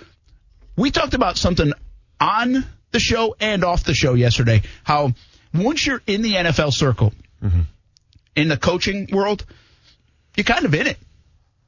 [0.77, 1.73] we talked about something
[2.19, 4.61] on the show and off the show yesterday.
[4.83, 5.13] How
[5.53, 7.13] once you're in the NFL circle,
[8.35, 9.45] in the coaching world,
[10.35, 10.97] you're kind of in it.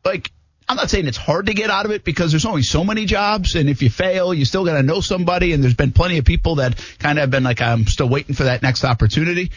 [0.03, 0.31] Like,
[0.69, 3.05] I'm not saying it's hard to get out of it because there's only so many
[3.05, 5.53] jobs, and if you fail, you still got to know somebody.
[5.53, 8.35] And there's been plenty of people that kind of have been like, I'm still waiting
[8.35, 9.51] for that next opportunity.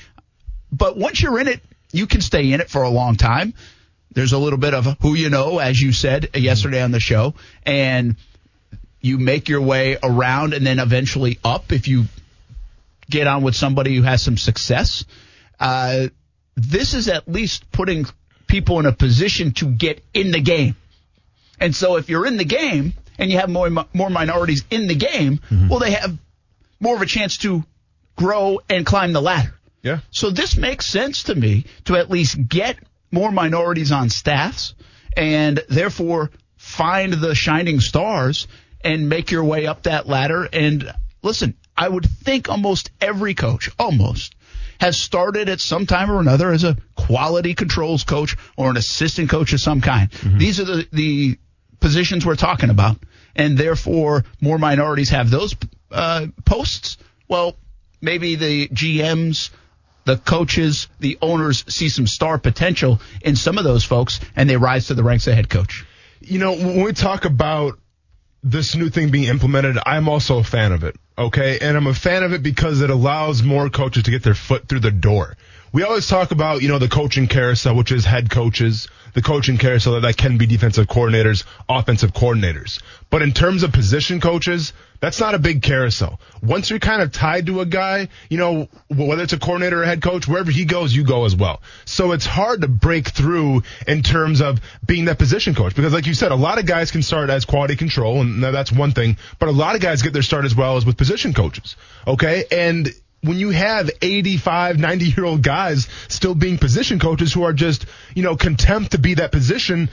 [0.71, 1.61] But once you're in it,
[1.93, 3.55] you can stay in it for a long time.
[4.13, 7.35] There's a little bit of who you know, as you said yesterday on the show,
[7.65, 8.17] and
[9.01, 12.05] you make your way around and then eventually up if you
[13.09, 15.05] get on with somebody who has some success.
[15.59, 16.09] Uh,
[16.61, 18.07] this is at least putting
[18.47, 20.77] people in a position to get in the game.
[21.59, 24.95] And so if you're in the game and you have more more minorities in the
[24.95, 25.69] game, mm-hmm.
[25.69, 26.17] well, they have
[26.81, 27.65] more of a chance to
[28.17, 29.55] grow and climb the ladder.
[29.83, 30.01] Yeah.
[30.11, 32.79] So this makes sense to me to at least get
[33.11, 34.75] more minorities on staffs
[35.17, 38.47] and therefore find the shining stars
[38.83, 40.49] and make your way up that ladder.
[40.53, 40.93] And
[41.23, 44.35] listen, I would think almost every coach, almost,
[44.81, 49.29] has started at some time or another as a quality controls coach or an assistant
[49.29, 50.11] coach of some kind.
[50.11, 50.39] Mm-hmm.
[50.39, 51.39] These are the, the
[51.81, 52.97] positions we're talking about.
[53.37, 55.55] And therefore, more minorities have those
[55.91, 56.97] uh, posts.
[57.29, 57.57] Well,
[58.01, 59.51] maybe the GMs,
[60.05, 64.57] the coaches, the owners see some star potential in some of those folks and they
[64.57, 65.85] rise to the ranks of head coach.
[66.21, 67.79] You know, when we talk about
[68.43, 70.97] this new thing being implemented, I'm also a fan of it.
[71.21, 71.59] Okay.
[71.61, 74.67] And I'm a fan of it because it allows more coaches to get their foot
[74.67, 75.37] through the door.
[75.71, 79.59] We always talk about, you know, the coaching carousel, which is head coaches, the coaching
[79.59, 82.81] carousel that can be defensive coordinators, offensive coordinators.
[83.11, 86.21] But in terms of position coaches, that's not a big carousel.
[86.43, 89.85] Once you're kind of tied to a guy, you know, whether it's a coordinator or
[89.85, 91.61] head coach, wherever he goes, you go as well.
[91.87, 96.07] So it's hard to break through in terms of being that position coach because like
[96.07, 99.17] you said, a lot of guys can start as quality control and that's one thing,
[99.39, 101.77] but a lot of guys get their start as well as with position coaches.
[102.07, 102.45] Okay.
[102.53, 102.89] And
[103.23, 107.87] when you have 85, 90 year old guys still being position coaches who are just,
[108.15, 109.91] you know, contempt to be that position,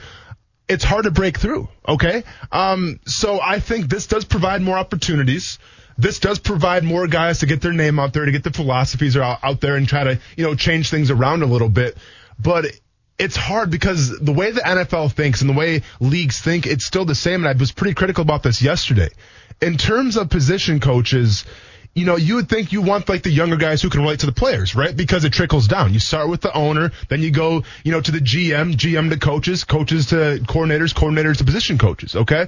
[0.68, 1.68] it's hard to break through.
[1.86, 2.24] Okay.
[2.52, 5.58] Um, so I think this does provide more opportunities.
[5.96, 9.16] This does provide more guys to get their name out there, to get the philosophies
[9.16, 11.96] out, out there and try to, you know, change things around a little bit.
[12.38, 12.66] But
[13.18, 17.04] it's hard because the way the NFL thinks and the way leagues think, it's still
[17.04, 17.44] the same.
[17.44, 19.08] And I was pretty critical about this yesterday.
[19.60, 21.44] In terms of position coaches,
[21.98, 24.26] you know, you would think you want like the younger guys who can relate to
[24.26, 24.96] the players, right?
[24.96, 25.92] Because it trickles down.
[25.92, 29.18] You start with the owner, then you go, you know, to the GM, GM to
[29.18, 32.46] coaches, coaches to coordinators, coordinators to position coaches, okay?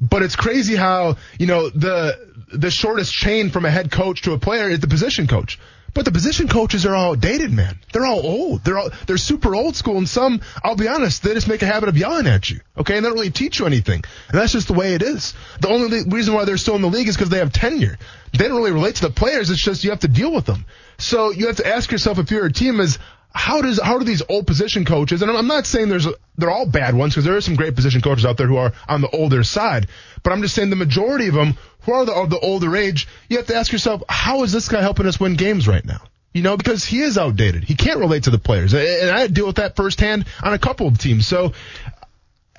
[0.00, 4.32] But it's crazy how, you know, the the shortest chain from a head coach to
[4.32, 5.58] a player is the position coach.
[5.94, 7.78] But the position coaches are all dated, man.
[7.92, 8.64] They're all old.
[8.64, 11.66] They're all they're super old school, and some, I'll be honest, they just make a
[11.66, 12.60] habit of yelling at you.
[12.78, 15.34] Okay, and they don't really teach you anything, and that's just the way it is.
[15.60, 17.98] The only reason why they're still in the league is because they have tenure.
[18.32, 19.50] They don't really relate to the players.
[19.50, 20.64] It's just you have to deal with them.
[20.96, 22.98] So you have to ask yourself if you're a team is
[23.34, 26.66] how does how do these old position coaches and I'm not saying there's they're all
[26.66, 29.10] bad ones because there are some great position coaches out there who are on the
[29.10, 29.88] older side,
[30.22, 33.08] but I'm just saying the majority of them who are the, of the older age,
[33.28, 36.00] you have to ask yourself, how is this guy helping us win games right now?
[36.32, 37.64] You know, because he is outdated.
[37.64, 38.72] He can't relate to the players.
[38.72, 41.26] And I deal with that firsthand on a couple of teams.
[41.26, 41.52] So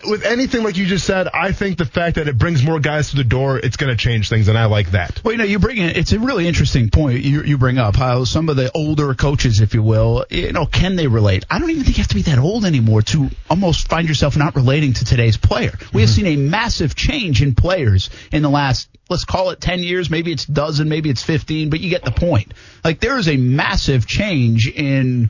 [0.06, 3.12] with anything like you just said, I think the fact that it brings more guys
[3.12, 5.24] to the door, it's going to change things, and I like that.
[5.24, 7.96] Well, you know, you bring in, it's a really interesting point you, you bring up
[7.96, 11.46] how some of the older coaches, if you will, you know, can they relate?
[11.50, 14.38] I don't even think you have to be that old anymore to almost find yourself
[14.38, 15.72] not relating to today's player.
[15.72, 16.00] We mm-hmm.
[16.00, 20.10] have seen a massive change in players in the last let's call it 10 years,
[20.10, 22.54] maybe it's dozen, maybe it's 15, but you get the point.
[22.84, 25.30] Like there is a massive change in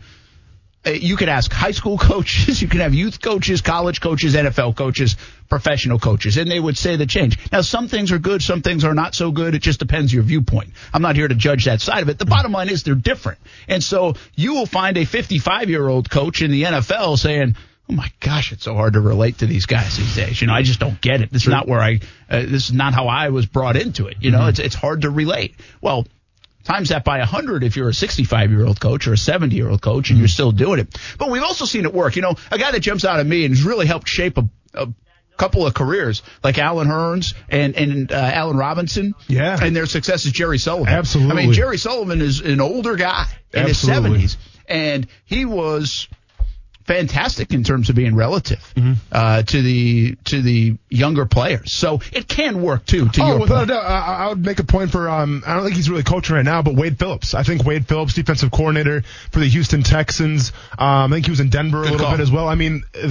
[0.86, 5.16] you could ask high school coaches, you can have youth coaches, college coaches, NFL coaches,
[5.50, 7.38] professional coaches, and they would say the change.
[7.52, 9.56] Now, some things are good, some things are not so good.
[9.56, 10.72] It just depends your viewpoint.
[10.94, 12.20] I'm not here to judge that side of it.
[12.20, 13.40] The bottom line is they're different.
[13.68, 17.56] And so you will find a 55 year old coach in the NFL saying,
[17.90, 20.40] Oh my gosh, it's so hard to relate to these guys these days.
[20.40, 21.34] You know, I just don't get it.
[21.34, 24.18] This is not where I, uh, this is not how I was brought into it.
[24.22, 24.50] You know, mm-hmm.
[24.50, 25.56] it's, it's hard to relate.
[25.82, 26.08] Well,
[26.64, 29.70] Times that by 100 if you're a 65 year old coach or a 70 year
[29.70, 30.98] old coach and you're still doing it.
[31.18, 32.16] But we've also seen it work.
[32.16, 34.50] You know, a guy that jumps out at me and has really helped shape a,
[34.74, 34.88] a
[35.38, 39.14] couple of careers like Allen Hurns and and uh, Allen Robinson.
[39.28, 39.58] Yeah.
[39.62, 40.94] And their success is Jerry Sullivan.
[40.94, 41.32] Absolutely.
[41.32, 44.22] I mean, Jerry Sullivan is an older guy in Absolutely.
[44.22, 46.08] his 70s, and he was
[46.86, 48.94] fantastic in terms of being relative mm-hmm.
[49.12, 51.72] uh, to the to the younger players.
[51.72, 53.10] So it can work too.
[53.10, 53.72] To oh, your without point.
[53.72, 55.10] a doubt, I, I, would make a point for.
[55.10, 57.34] Um, I don't think he's really coaching right now, but Wade Phillips.
[57.34, 60.52] I think Wade Phillips, defensive coordinator for the Houston Texans.
[60.78, 62.18] Um, I think he was in Denver Good a little call.
[62.18, 62.48] bit as well.
[62.48, 63.06] I mean, th-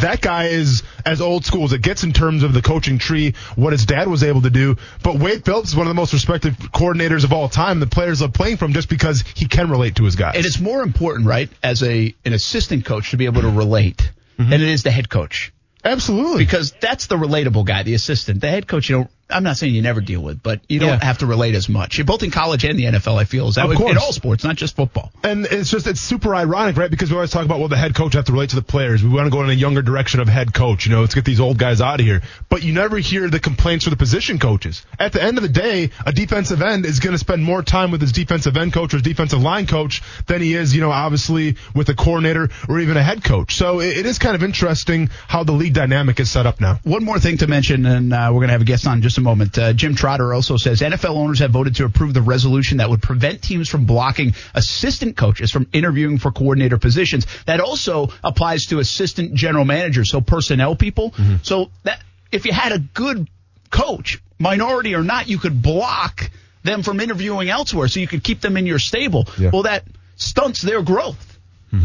[0.00, 3.34] that guy is as old school as it gets in terms of the coaching tree.
[3.56, 6.12] What his dad was able to do, but Wade Phillips is one of the most
[6.12, 7.80] respected coordinators of all time.
[7.80, 10.36] The players love playing from just because he can relate to his guys.
[10.36, 13.50] And it's more important, right, as a an assistant coach coach to be able to
[13.50, 14.50] relate mm-hmm.
[14.50, 15.52] than it is the head coach.
[15.82, 16.44] Absolutely.
[16.44, 18.40] Because that's the relatable guy, the assistant.
[18.40, 20.88] The head coach, you don't I'm not saying you never deal with, but you don't
[20.88, 21.04] Yeah.
[21.04, 22.04] have to relate as much.
[22.04, 24.44] Both in college and the NFL, I feel is that Of way in all sports,
[24.44, 25.12] not just football.
[25.22, 26.90] And it's just it's super ironic, right?
[26.90, 29.02] Because we always talk about well, the head coach have to relate to the players.
[29.02, 30.86] We want to go in a younger direction of head coach.
[30.86, 32.22] You know, let's get these old guys out of here.
[32.48, 34.84] But you never hear the complaints for the position coaches.
[34.98, 37.90] At the end of the day, a defensive end is going to spend more time
[37.90, 40.90] with his defensive end coach or his defensive line coach than he is, you know,
[40.90, 43.54] obviously with a coordinator or even a head coach.
[43.56, 46.80] So it, it is kind of interesting how the league dynamic is set up now.
[46.84, 49.18] One more thing to mention, and uh, we're going to have a guest on just
[49.20, 49.56] a moment.
[49.56, 53.02] Uh, Jim Trotter also says NFL owners have voted to approve the resolution that would
[53.02, 57.26] prevent teams from blocking assistant coaches from interviewing for coordinator positions.
[57.46, 61.14] That also applies to assistant general managers, so personnel people.
[61.42, 62.02] So that
[62.32, 63.28] if you had a good
[63.70, 66.30] coach, minority or not, you could block
[66.62, 69.26] them from interviewing elsewhere, so you could keep them in your stable.
[69.38, 69.50] Yeah.
[69.52, 69.84] Well, that
[70.16, 71.29] stunts their growth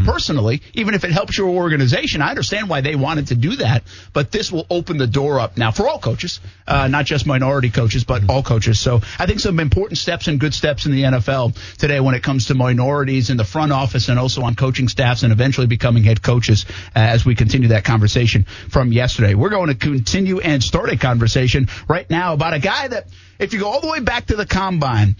[0.04, 2.22] personally, even if it helps your organization.
[2.22, 5.56] I understand why they wanted to do that, but this will open the door up
[5.56, 8.80] now for all coaches, uh, not just minority coaches, but all coaches.
[8.80, 12.22] So I think some important steps and good steps in the NFL today when it
[12.22, 16.02] comes to minorities in the front office and also on coaching staffs and eventually becoming
[16.02, 19.34] head coaches uh, as we continue that conversation from yesterday.
[19.34, 23.52] We're going to continue and start a conversation right now about a guy that, if
[23.52, 25.16] you go all the way back to the combine,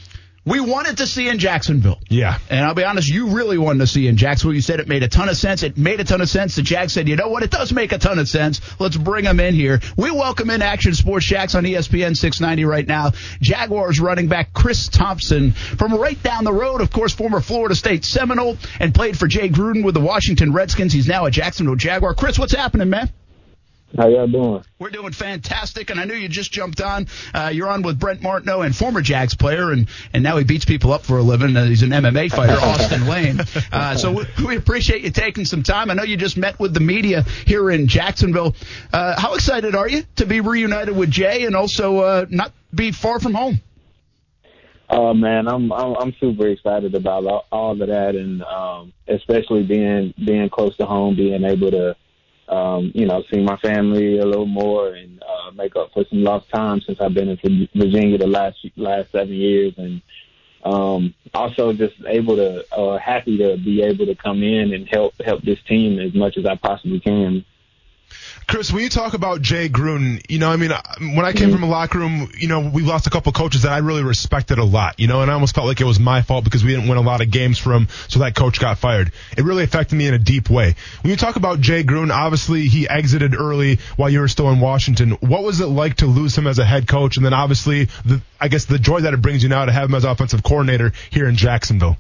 [0.46, 1.98] we wanted to see in Jacksonville.
[2.08, 2.38] Yeah.
[2.48, 4.54] And I'll be honest, you really wanted to see in Jacksonville.
[4.54, 5.64] You said it made a ton of sense.
[5.64, 6.54] It made a ton of sense.
[6.54, 7.42] The Jags said, you know what?
[7.42, 8.60] It does make a ton of sense.
[8.78, 9.80] Let's bring him in here.
[9.96, 13.10] We welcome in Action Sports Jax on ESPN 690 right now.
[13.40, 16.80] Jaguars running back Chris Thompson from right down the road.
[16.80, 20.92] Of course, former Florida State Seminole and played for Jay Gruden with the Washington Redskins.
[20.92, 22.14] He's now a Jacksonville Jaguar.
[22.14, 23.10] Chris, what's happening, man?
[23.96, 24.64] How y'all doing?
[24.78, 27.06] We're doing fantastic, and I knew you just jumped on.
[27.32, 30.64] Uh, you're on with Brent Martineau and former Jags player, and, and now he beats
[30.64, 31.56] people up for a living.
[31.56, 33.40] Uh, he's an MMA fighter, Austen Lane.
[33.72, 35.90] Uh, so we, we appreciate you taking some time.
[35.90, 38.56] I know you just met with the media here in Jacksonville.
[38.92, 42.90] Uh, how excited are you to be reunited with Jay and also uh, not be
[42.90, 43.60] far from home?
[44.88, 49.64] Oh man, I'm I'm, I'm super excited about all, all of that, and um, especially
[49.64, 51.96] being being close to home, being able to,
[52.48, 56.22] um, you know, see my family a little more and uh, make up for some
[56.22, 60.00] lost time since I've been in Virginia the last last seven years, and
[60.64, 65.20] um, also just able to, uh, happy to be able to come in and help
[65.22, 67.44] help this team as much as I possibly can.
[68.48, 71.64] Chris, when you talk about Jay Gruden, you know, I mean, when I came from
[71.64, 74.64] a locker room, you know, we lost a couple coaches that I really respected a
[74.64, 76.88] lot, you know, and I almost felt like it was my fault because we didn't
[76.88, 79.10] win a lot of games for him, so that coach got fired.
[79.36, 80.76] It really affected me in a deep way.
[81.02, 84.60] When you talk about Jay Gruden, obviously he exited early while you were still in
[84.60, 85.12] Washington.
[85.12, 88.22] What was it like to lose him as a head coach, and then obviously, the,
[88.40, 90.92] I guess the joy that it brings you now to have him as offensive coordinator
[91.10, 91.96] here in Jacksonville?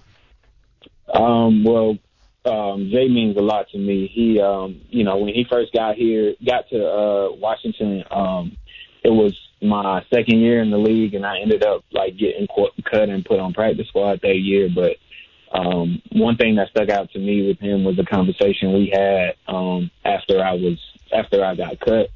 [1.12, 1.98] Um, well,
[2.46, 4.10] um, Jay means a lot to me.
[4.12, 8.56] He, um, you know, when he first got here, got to uh, Washington, um,
[9.02, 13.08] it was my second year in the league, and I ended up like getting cut
[13.08, 14.68] and put on practice squad that year.
[14.74, 14.96] But
[15.52, 19.34] um, one thing that stuck out to me with him was the conversation we had
[19.46, 20.78] um, after I was
[21.12, 22.10] after I got cut,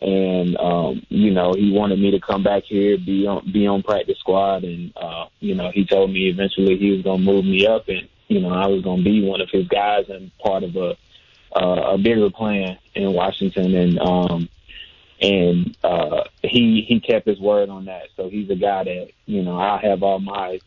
[0.00, 3.82] and um, you know he wanted me to come back here, be on be on
[3.82, 7.66] practice squad, and uh, you know he told me eventually he was gonna move me
[7.66, 10.74] up, and you know I was gonna be one of his guys and part of
[10.76, 10.96] a
[11.54, 14.48] uh, a bigger plan in Washington, and um,
[15.20, 18.04] and uh, he he kept his word on that.
[18.16, 20.58] So he's a guy that you know I have all my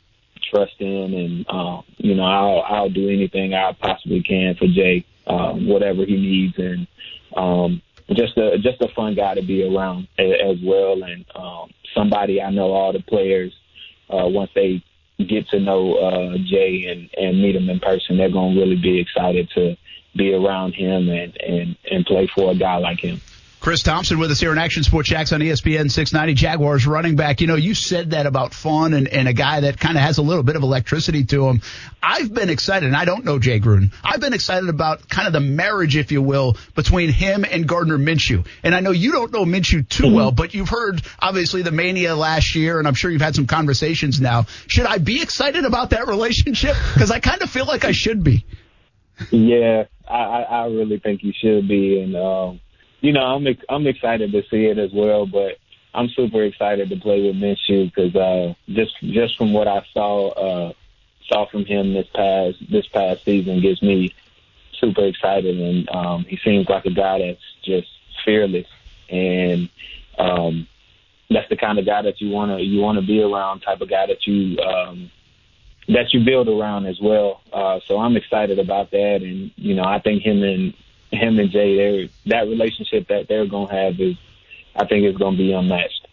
[0.51, 5.06] trust in, and um, you know I'll I'll do anything I possibly can for Jay,
[5.25, 6.88] um, whatever he needs, and
[7.36, 7.82] um,
[8.13, 12.51] just a just a fun guy to be around as well, and um, somebody I
[12.51, 13.54] know all the players
[14.10, 14.84] uh, once they
[15.23, 18.99] get to know uh, Jay and and meet him in person, they're gonna really be
[18.99, 19.75] excited to
[20.15, 23.21] be around him and and and play for a guy like him.
[23.65, 27.41] Chris Thompson with us here in Action Sports Jax on ESPN 690 Jaguars running back.
[27.41, 30.19] You know, you said that about fun and, and a guy that kind of has
[30.19, 31.63] a little bit of electricity to him.
[31.99, 33.91] I've been excited, and I don't know Jay Gruden.
[34.04, 37.97] I've been excited about kind of the marriage, if you will, between him and Gardner
[37.97, 38.45] Minshew.
[38.62, 42.15] And I know you don't know Minshew too well, but you've heard obviously the mania
[42.15, 44.45] last year, and I'm sure you've had some conversations now.
[44.67, 46.75] Should I be excited about that relationship?
[46.93, 48.45] Because I kind of feel like I should be.
[49.32, 52.60] Yeah, I, I, I really think you should be, and um,
[53.06, 55.28] you know, I'm I'm excited to see it as well.
[55.28, 55.60] But
[55.94, 60.30] I'm super excited to play with Minshew because uh, just just from what I saw
[60.30, 60.74] uh,
[61.28, 64.15] saw from him this past this past season gives me
[64.80, 67.88] super excited, and um, he seems like a guy that's just
[68.26, 68.68] fearless,
[69.08, 69.70] and
[70.18, 70.68] um,
[71.30, 74.08] that's the kind of guy that you wanna you wanna be around, type of guy
[74.08, 75.12] that you um,
[75.89, 77.41] that you build around as well.
[77.54, 80.74] Uh, so I'm excited about that, and you know, I think him and
[81.15, 84.15] him and Jay, that relationship that they're gonna have is,
[84.75, 86.08] I think, is gonna be unmatched.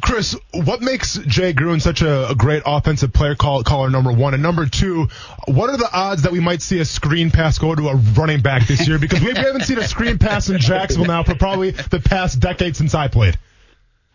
[0.00, 4.34] Chris, what makes Jay Gruden such a, a great offensive player call, caller, number one?
[4.34, 5.08] And number two,
[5.46, 8.40] what are the odds that we might see a screen pass go to a running
[8.40, 8.98] back this year?
[8.98, 12.40] Because we, we haven't seen a screen pass in Jacksonville now for probably the past
[12.40, 13.38] decade since I played.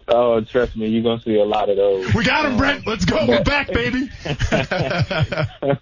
[0.08, 2.13] Oh, trust me, you're gonna see a lot of those.
[2.13, 2.86] We got him, Brent.
[2.86, 3.26] Let's go.
[3.28, 4.10] We're back, baby.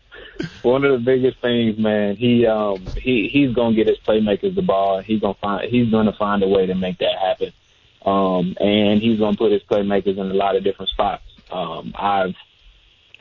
[0.64, 4.62] One of the biggest things, man, he um he he's gonna get his playmakers the
[4.62, 5.02] ball.
[5.02, 7.54] He's gonna find he's gonna find a way to make that happen.
[8.06, 11.24] Um, and he's gonna put his playmakers in a lot of different spots.
[11.52, 12.36] Um, I've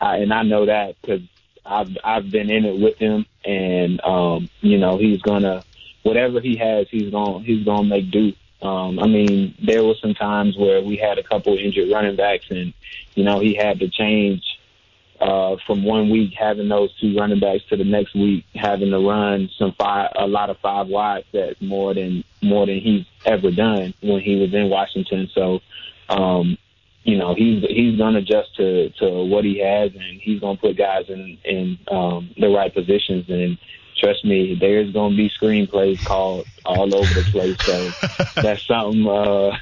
[0.00, 1.22] I, and I know that because
[1.64, 5.62] I've I've been in it with him, and um, you know he's gonna
[6.02, 8.32] whatever he has, he's gonna he's gonna make do.
[8.62, 12.46] Um, I mean, there were some times where we had a couple injured running backs,
[12.50, 12.72] and
[13.14, 14.51] you know he had to change
[15.22, 18.98] uh, from one week having those two running backs to the next week having to
[18.98, 23.52] run some five, a lot of five wide sets more than more than he's ever
[23.52, 25.30] done when he was in Washington.
[25.32, 25.60] So,
[26.08, 26.58] um,
[27.04, 30.56] you know, he's he's going to adjust to to what he has, and he's going
[30.56, 33.26] to put guys in in um, the right positions.
[33.28, 33.58] And
[33.96, 37.56] trust me, there's going to be screenplays called all over the place.
[37.64, 37.90] So
[38.42, 39.56] that's something uh,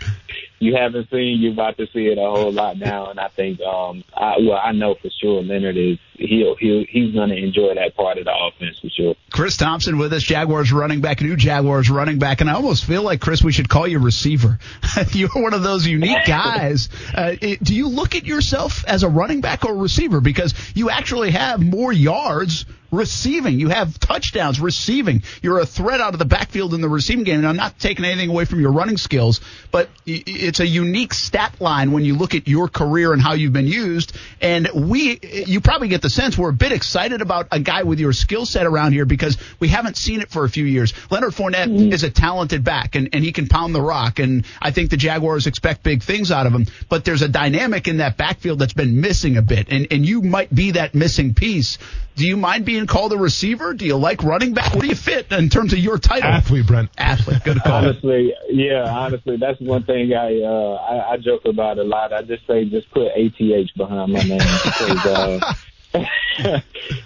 [0.61, 1.40] you haven't seen.
[1.40, 4.61] You're about to see it a whole lot now, and I think, um, I, well,
[4.62, 8.27] I know for sure Leonard is he'll he'll he's going to enjoy that part of
[8.27, 9.14] the offense for sure.
[9.33, 13.03] Chris Thompson with us, Jaguars running back, new Jaguars running back, and I almost feel
[13.03, 14.59] like Chris, we should call you receiver.
[15.12, 16.90] You're one of those unique guys.
[17.14, 20.90] Uh, it, do you look at yourself as a running back or receiver because you
[20.90, 22.66] actually have more yards?
[22.90, 23.61] Receiving.
[23.61, 25.22] You have touchdowns receiving.
[25.42, 27.38] You're a threat out of the backfield in the receiving game.
[27.38, 31.61] And I'm not taking anything away from your running skills, but it's a unique stat
[31.61, 34.16] line when you look at your career and how you've been used.
[34.40, 38.00] And we, you probably get the sense we're a bit excited about a guy with
[38.00, 40.92] your skill set around here because we haven't seen it for a few years.
[41.11, 41.92] Leonard Fournette mm-hmm.
[41.92, 44.18] is a talented back and, and he can pound the rock.
[44.18, 46.66] And I think the Jaguars expect big things out of him.
[46.88, 49.68] But there's a dynamic in that backfield that's been missing a bit.
[49.70, 51.79] And, and you might be that missing piece.
[52.16, 53.74] Do you mind being called a receiver?
[53.74, 54.72] Do you like running back?
[54.72, 56.30] Where do you fit in terms of your title?
[56.30, 56.90] Athlete, Brent.
[56.98, 57.42] Athlete.
[57.44, 57.72] Good call.
[57.72, 62.12] honestly, yeah, honestly, that's one thing I, uh, I I joke about a lot.
[62.12, 65.54] I just say just put ATH behind my name because uh,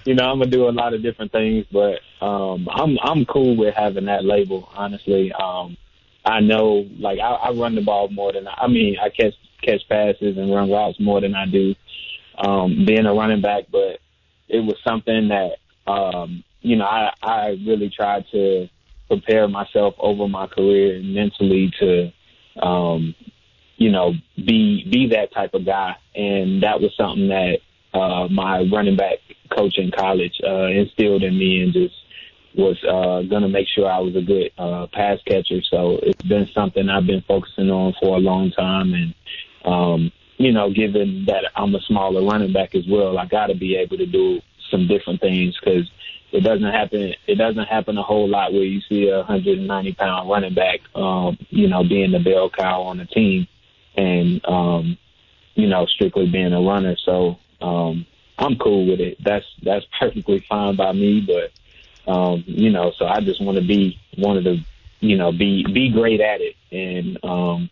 [0.04, 3.56] you know I'm gonna do a lot of different things, but um, I'm I'm cool
[3.56, 4.68] with having that label.
[4.74, 5.76] Honestly, um,
[6.24, 9.34] I know like I, I run the ball more than I, I mean I catch
[9.62, 11.74] catch passes and run routes more than I do
[12.38, 14.00] um, being a running back, but
[14.48, 15.56] it was something that
[15.86, 18.68] um, you know I I really tried to
[19.08, 22.12] prepare myself over my career mentally to
[22.62, 23.14] um,
[23.76, 27.58] you know be be that type of guy, and that was something that
[27.92, 29.18] uh, my running back
[29.56, 31.94] coach in college uh, instilled in me, and just
[32.56, 35.60] was uh, going to make sure I was a good uh, pass catcher.
[35.70, 39.14] So it's been something I've been focusing on for a long time, and
[39.64, 43.54] um, you know, given that I'm a smaller running back as well, I got to
[43.54, 44.40] be able to do
[44.74, 45.88] some different things because
[46.32, 47.14] it doesn't happen.
[47.28, 51.38] It doesn't happen a whole lot where you see a 190 pound running back, um,
[51.50, 53.46] you know, being the bell cow on the team,
[53.96, 54.98] and um,
[55.54, 56.96] you know, strictly being a runner.
[57.04, 58.04] So um,
[58.36, 59.18] I'm cool with it.
[59.22, 61.24] That's that's perfectly fine by me.
[61.24, 64.58] But um, you know, so I just want to be one of the,
[64.98, 67.70] you know, be be great at it, and um,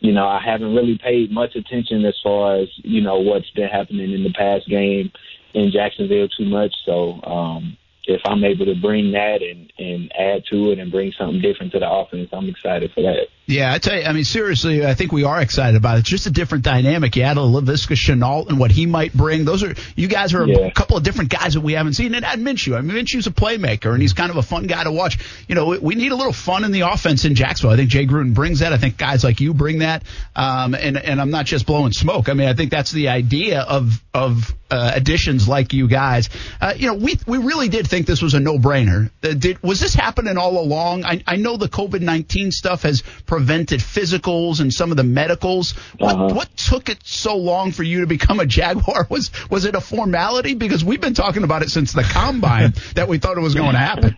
[0.00, 3.68] you know, I haven't really paid much attention as far as, you know, what's been
[3.68, 5.10] happening in the past game
[5.54, 6.74] in Jacksonville too much.
[6.84, 11.12] So, um, if I'm able to bring that and, and add to it and bring
[11.18, 13.26] something different to the offense, I'm excited for that.
[13.48, 16.00] Yeah, I tell you, I mean, seriously, I think we are excited about it.
[16.00, 17.14] It's just a different dynamic.
[17.14, 19.44] You add a Laviska Shenault and what he might bring.
[19.44, 20.58] Those are, you guys are yeah.
[20.66, 22.12] a couple of different guys that we haven't seen.
[22.16, 22.76] And add Minshew.
[22.76, 25.18] I mean, Minshew's a playmaker and he's kind of a fun guy to watch.
[25.46, 27.72] You know, we need a little fun in the offense in Jacksonville.
[27.72, 28.72] I think Jay Gruden brings that.
[28.72, 30.02] I think guys like you bring that.
[30.34, 32.28] Um, and, and I'm not just blowing smoke.
[32.28, 36.28] I mean, I think that's the idea of, of, uh, additions like you guys.
[36.60, 39.10] Uh, you know, we, we really did think this was a no brainer.
[39.22, 41.04] Uh, did, was this happening all along?
[41.04, 43.02] I, I know the COVID-19 stuff has
[43.36, 45.72] prevented physicals and some of the medicals.
[45.98, 46.34] What, uh-huh.
[46.34, 49.06] what took it so long for you to become a Jaguar?
[49.10, 50.54] Was was it a formality?
[50.54, 53.72] Because we've been talking about it since the combine that we thought it was going
[53.72, 54.16] to happen.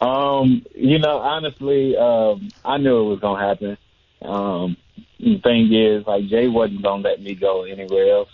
[0.00, 3.78] Um, you know, honestly, um, I knew it was going to happen.
[4.20, 4.76] Um,
[5.20, 8.30] the thing is, like Jay wasn't going to let me go anywhere else.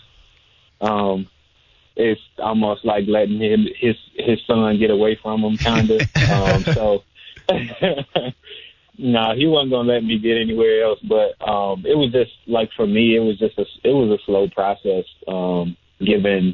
[0.81, 1.29] Um,
[1.95, 6.01] it's almost like letting him his his son get away from him, kind of.
[6.31, 7.03] um, so
[9.01, 10.99] No, he wasn't gonna let me get anywhere else.
[10.99, 14.21] But um, it was just like for me, it was just a it was a
[14.25, 16.53] slow process, um, given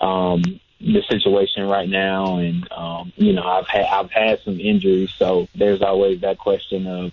[0.00, 0.42] um,
[0.80, 5.46] the situation right now, and um, you know I've had I've had some injuries, so
[5.54, 7.12] there's always that question of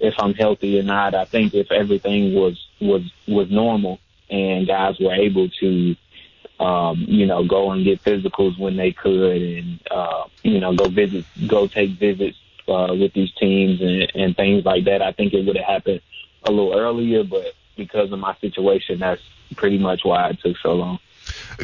[0.00, 1.14] if I'm healthy or not.
[1.14, 3.98] I think if everything was was was normal
[4.30, 5.94] and guys were able to
[6.58, 10.88] um, you know, go and get physicals when they could and, uh, you know, go
[10.88, 12.38] visit, go take visits,
[12.68, 15.02] uh, with these teams and, and things like that.
[15.02, 16.00] I think it would have happened
[16.44, 19.22] a little earlier, but because of my situation, that's
[19.54, 20.98] pretty much why it took so long.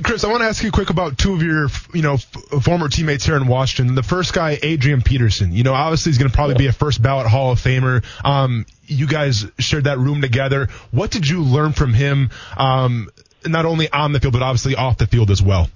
[0.03, 2.33] Chris, I want to ask you quick about two of your, you know, f-
[2.63, 3.95] former teammates here in Washington.
[3.95, 5.53] The first guy, Adrian Peterson.
[5.53, 8.05] You know, obviously he's going to probably be a first ballot Hall of Famer.
[8.25, 10.69] Um, you guys shared that room together.
[10.91, 12.31] What did you learn from him?
[12.57, 13.11] Um,
[13.47, 15.69] not only on the field, but obviously off the field as well?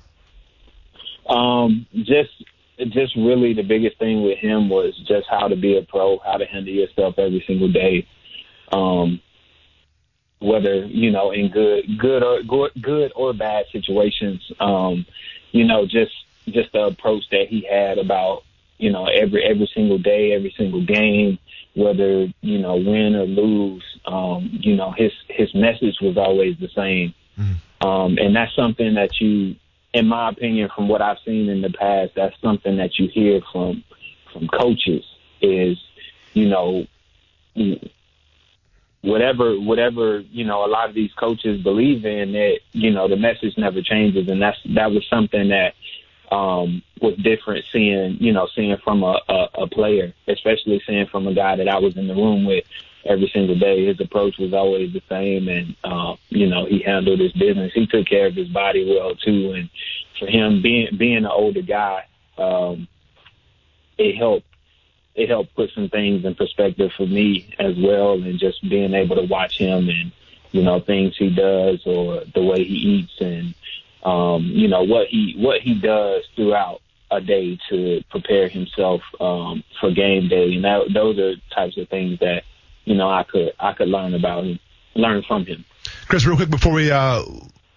[1.28, 2.30] Um, just,
[2.78, 6.36] just really the biggest thing with him was just how to be a pro, how
[6.36, 8.06] to handle yourself every single day.
[8.72, 9.20] Um,
[10.38, 14.42] whether you know in good, good or good, good or bad situations.
[14.60, 15.06] Um,
[15.52, 16.12] you know, just
[16.48, 18.42] just the approach that he had about
[18.78, 21.38] you know every every single day, every single game,
[21.74, 23.84] whether you know win or lose.
[24.04, 27.14] Um, you know, his his message was always the same.
[27.38, 27.86] Mm-hmm.
[27.86, 29.56] Um, and that's something that you,
[29.96, 33.40] in my opinion, from what I've seen in the past, that's something that you hear
[33.50, 33.82] from
[34.30, 35.02] from coaches
[35.40, 35.78] is,
[36.34, 36.86] you know,
[39.00, 43.16] whatever whatever you know a lot of these coaches believe in that you know the
[43.16, 44.28] message never changes.
[44.28, 45.72] And that's that was something that
[46.30, 51.28] um was different seeing you know seeing from a, a, a player especially seeing from
[51.28, 52.64] a guy that I was in the room with
[53.08, 53.86] every single day.
[53.86, 57.72] His approach was always the same, and uh, you know he handled his business.
[57.74, 59.70] He took care of his body well too, and
[60.18, 62.06] for him being being an older guy,
[62.38, 62.88] um,
[63.98, 64.46] it helped.
[65.14, 69.16] It helped put some things in perspective for me as well, and just being able
[69.16, 70.12] to watch him and
[70.52, 73.54] you know things he does or the way he eats and
[74.04, 76.80] um, you know what he what he does throughout
[77.10, 81.88] a day to prepare himself um, for game day, and that, those are types of
[81.88, 82.42] things that
[82.86, 84.58] you know, I could I could learn about him,
[84.94, 85.64] learn from him.
[86.08, 87.22] Chris, real quick before we uh,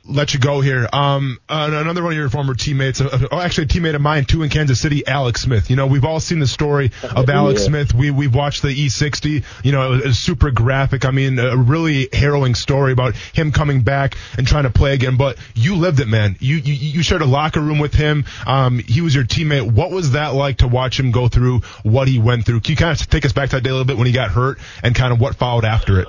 [0.09, 0.87] let you go here.
[0.91, 4.25] Um, uh, another one of your former teammates, uh, oh, actually a teammate of mine
[4.25, 5.69] too in Kansas City, Alex Smith.
[5.69, 7.67] You know, we've all seen the story of Alex yeah.
[7.67, 7.93] Smith.
[7.93, 9.43] We we've watched the E60.
[9.63, 11.05] You know, it was, it was, super graphic.
[11.05, 15.17] I mean, a really harrowing story about him coming back and trying to play again.
[15.17, 16.35] But you lived it, man.
[16.39, 18.25] You you, you shared a locker room with him.
[18.45, 19.71] Um, he was your teammate.
[19.71, 22.61] What was that like to watch him go through what he went through?
[22.61, 24.13] Can you kind of take us back to that day a little bit when he
[24.13, 26.07] got hurt and kind of what followed after it?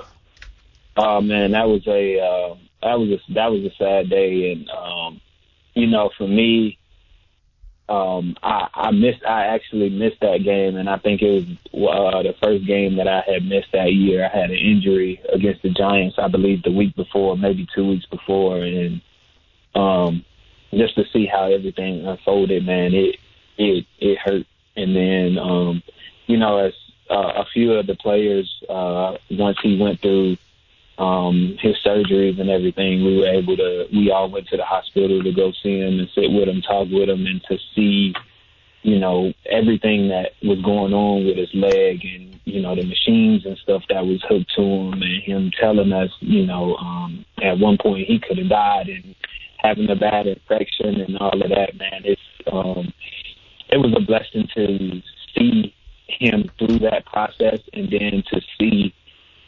[0.97, 2.19] Oh man, that was a.
[2.19, 5.21] Uh that was a that was a sad day, and um,
[5.73, 6.77] you know, for me,
[7.89, 9.23] um, I, I missed.
[9.25, 13.07] I actually missed that game, and I think it was uh, the first game that
[13.07, 14.25] I had missed that year.
[14.25, 18.05] I had an injury against the Giants, I believe, the week before, maybe two weeks
[18.05, 19.01] before, and
[19.75, 20.25] um,
[20.73, 23.17] just to see how everything unfolded, man, it
[23.57, 24.45] it it hurt.
[24.75, 25.83] And then, um,
[26.27, 26.73] you know, as
[27.09, 30.37] uh, a few of the players, uh, once he went through
[31.01, 35.23] um, his surgeries and everything, we were able to, we all went to the hospital
[35.23, 38.13] to go see him and sit with him, talk with him, and to see,
[38.83, 43.47] you know, everything that was going on with his leg and, you know, the machines
[43.47, 47.57] and stuff that was hooked to him and him telling us, you know, um, at
[47.57, 49.15] one point he could have died and
[49.57, 52.01] having a bad infection and all of that, man.
[52.03, 52.21] It's,
[52.51, 52.93] um,
[53.69, 55.01] it was a blessing to
[55.35, 55.73] see
[56.05, 58.93] him through that process and then to see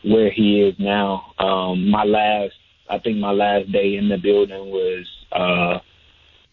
[0.03, 1.33] where he is now.
[1.39, 2.53] Um, my last,
[2.89, 5.79] I think my last day in the building was uh,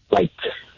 [0.09, 0.31] like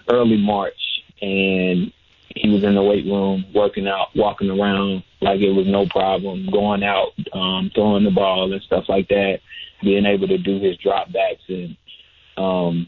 [0.09, 0.73] early March,
[1.21, 1.91] and
[2.35, 6.49] he was in the weight room working out, walking around like it was no problem,
[6.51, 9.39] going out, um, throwing the ball and stuff like that,
[9.81, 11.77] being able to do his drop backs and
[12.37, 12.87] um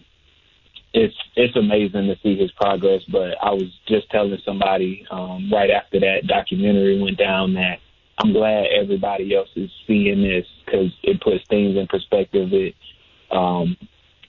[0.94, 3.04] it's it's amazing to see his progress.
[3.12, 7.80] But I was just telling somebody um right after that documentary went down that
[8.18, 12.50] I'm glad everybody else is seeing this because it puts things in perspective.
[12.54, 12.76] It
[13.32, 13.76] um,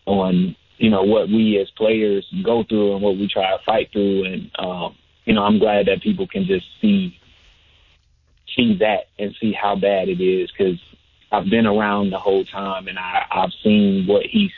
[0.06, 3.90] on you know what we as players go through and what we try to fight
[3.92, 7.16] through, and um, you know I'm glad that people can just see
[8.56, 10.80] see that and see how bad it is because
[11.30, 14.52] I've been around the whole time and I, I've seen what he's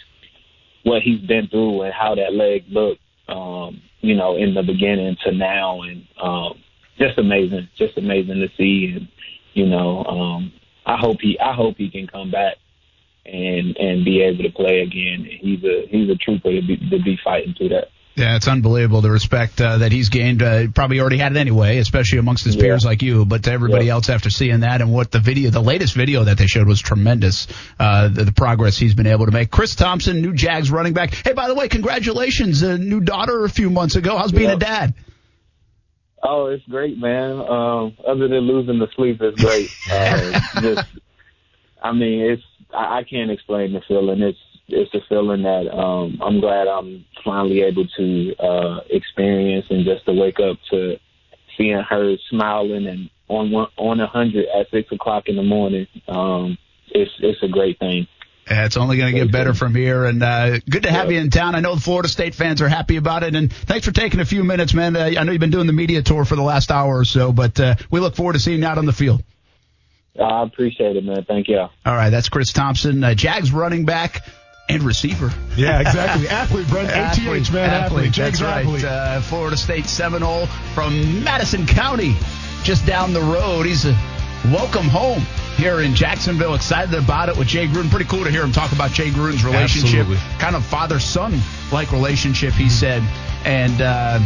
[0.84, 5.16] what he's been through and how that leg looked, um, you know, in the beginning
[5.24, 6.62] to now, and um,
[6.98, 8.94] just amazing, just amazing to see.
[8.96, 9.08] And
[9.54, 10.52] you know, um,
[10.84, 12.56] I hope he I hope he can come back
[13.24, 15.26] and and be able to play again.
[15.40, 17.88] He's a he's a trooper to be to be fighting through that.
[18.18, 20.42] Yeah, it's unbelievable the respect uh, that he's gained.
[20.42, 22.62] Uh, probably already had it anyway, especially amongst his yeah.
[22.62, 23.24] peers like you.
[23.24, 23.92] But to everybody yeah.
[23.92, 26.80] else after seeing that and what the video, the latest video that they showed was
[26.80, 27.46] tremendous.
[27.78, 29.52] Uh, the, the, progress he's been able to make.
[29.52, 31.14] Chris Thompson, new Jags running back.
[31.14, 34.18] Hey, by the way, congratulations, a new daughter a few months ago.
[34.18, 34.56] How's being yeah.
[34.56, 34.94] a dad?
[36.22, 37.40] Oh, it's great, man.
[37.48, 39.70] Um, other than losing the sleep, it's great.
[39.90, 40.82] Uh, just,
[41.82, 42.42] I mean, it's
[42.74, 44.20] I, I can't explain the feeling.
[44.20, 44.38] It's
[44.68, 50.04] it's a feeling that um, I'm glad I'm finally able to uh, experience, and just
[50.06, 50.96] to wake up to
[51.56, 55.86] seeing her smiling and on one, on a hundred at six o'clock in the morning.
[56.06, 56.58] Um,
[56.90, 58.06] it's it's a great thing.
[58.50, 61.18] Yeah, It's only going to get better from here, and uh, good to have you
[61.18, 61.54] in town.
[61.54, 64.24] I know the Florida State fans are happy about it, and thanks for taking a
[64.24, 64.96] few minutes, man.
[64.96, 67.32] Uh, I know you've been doing the media tour for the last hour or so,
[67.32, 69.22] but uh, we look forward to seeing you out on the field.
[70.18, 71.24] I appreciate it, man.
[71.24, 71.58] Thank you.
[71.58, 74.22] All right, that's Chris Thompson, uh, Jags running back
[74.68, 75.32] and receiver.
[75.56, 76.28] Yeah, exactly.
[76.30, 76.90] athlete, Brent.
[76.90, 77.70] ATH, man.
[77.70, 78.12] Athlete.
[78.12, 78.66] Jags That's right.
[78.66, 78.84] athlete.
[78.84, 82.16] Uh, Florida State Seminole from Madison County,
[82.62, 83.66] just down the road.
[83.66, 83.92] He's a
[84.46, 85.22] welcome home
[85.56, 86.54] here in Jacksonville.
[86.54, 87.90] Excited about it with Jay Gruden.
[87.90, 90.00] Pretty cool to hear him talk about Jay Gruden's relationship.
[90.00, 90.38] Absolutely.
[90.38, 91.38] Kind of father son
[91.72, 93.02] like relationship, he said.
[93.44, 94.18] And uh,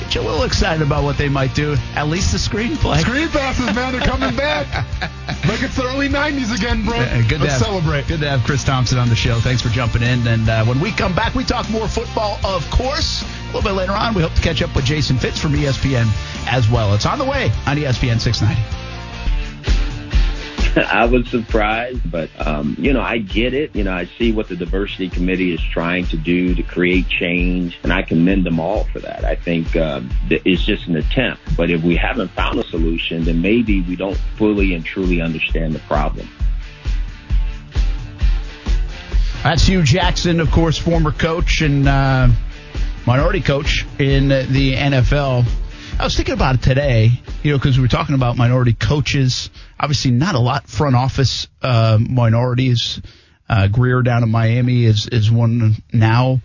[0.00, 1.76] get you a little excited about what they might do.
[1.94, 3.00] At least the screenplay.
[3.00, 3.92] Screen passes, man.
[3.92, 4.66] They're coming back.
[5.48, 6.96] like it's the early 90s again, bro.
[6.98, 8.08] Uh, good to Let's have, celebrate.
[8.08, 9.38] Good to have Chris Thompson on the show.
[9.40, 10.26] Thanks for jumping in.
[10.26, 13.22] And uh, when we come back, we talk more football, of course.
[13.22, 16.06] A little bit later on, we hope to catch up with Jason Fitz from ESPN
[16.48, 16.94] as well.
[16.94, 18.79] It's on the way on ESPN 690.
[20.92, 23.74] I was surprised, but um, you know, I get it.
[23.74, 27.78] You know, I see what the diversity committee is trying to do to create change,
[27.82, 29.24] and I commend them all for that.
[29.24, 33.42] I think uh, it's just an attempt, but if we haven't found a solution, then
[33.42, 36.28] maybe we don't fully and truly understand the problem.
[39.42, 42.28] That's Hue Jackson, of course, former coach and uh,
[43.06, 45.46] minority coach in the NFL.
[45.98, 47.12] I was thinking about it today,
[47.42, 49.50] you know, because we were talking about minority coaches.
[49.82, 53.00] Obviously, not a lot front office uh, minorities.
[53.48, 56.42] Uh, Grier down in Miami is is one now.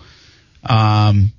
[0.64, 1.34] Um,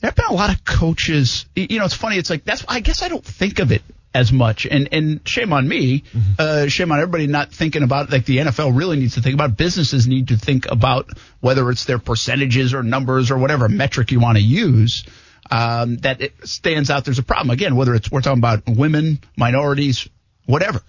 [0.00, 1.46] there have been a lot of coaches.
[1.56, 2.16] You know, it's funny.
[2.16, 2.64] It's like that's.
[2.68, 3.82] I guess I don't think of it
[4.14, 6.04] as much, and and shame on me.
[6.38, 8.12] Uh, shame on everybody not thinking about it.
[8.12, 9.50] Like the NFL really needs to think about.
[9.50, 9.56] it.
[9.56, 14.20] Businesses need to think about whether it's their percentages or numbers or whatever metric you
[14.20, 15.04] want to use.
[15.50, 17.04] Um, that it stands out.
[17.04, 17.74] There's a problem again.
[17.74, 20.08] Whether it's we're talking about women, minorities,
[20.46, 20.80] whatever.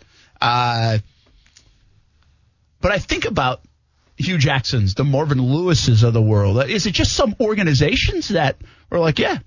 [0.41, 0.97] Uh,
[2.81, 3.61] but I think about
[4.17, 6.63] Hue Jacksons, the Marvin Lewises of the world.
[6.69, 8.57] Is it just some organizations that
[8.91, 9.39] are like, yeah,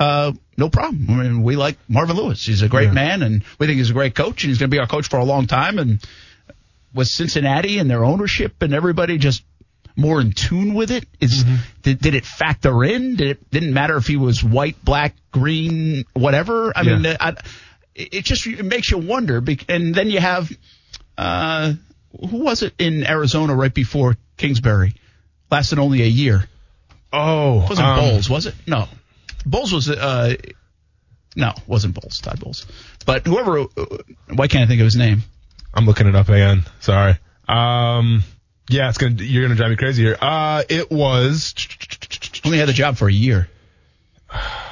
[0.00, 1.06] uh, no problem.
[1.10, 2.44] I mean, we like Marvin Lewis.
[2.44, 4.74] He's a great man, and we think he's a great coach, and he's going to
[4.74, 5.78] be our coach for a long time.
[5.78, 6.04] And
[6.94, 9.42] with Cincinnati and their ownership and everybody just
[9.96, 11.44] more in tune with it, is
[11.82, 13.16] did, did it factor in?
[13.16, 16.72] Did it didn't matter if he was white, black, green, whatever?
[16.76, 17.34] I mean, I,
[17.98, 19.42] it just it makes you wonder.
[19.68, 20.50] And then you have
[21.16, 21.74] uh,
[22.30, 24.94] who was it in Arizona right before Kingsbury?
[25.50, 26.48] Lasted only a year.
[27.12, 28.54] Oh, It wasn't um, Bowles, was it?
[28.66, 28.86] No.
[29.44, 30.36] Bowles was uh
[31.36, 32.66] no, wasn't Bowles, Todd Bowles.
[33.04, 33.66] But whoever uh,
[34.32, 35.22] why can't I think of his name?
[35.74, 36.64] I'm looking it up again.
[36.80, 37.18] Sorry.
[37.48, 38.24] Um,
[38.68, 40.16] yeah, it's gonna you're gonna drive me crazy here.
[40.20, 41.54] Uh, it was
[42.44, 43.48] Only had the job for a year.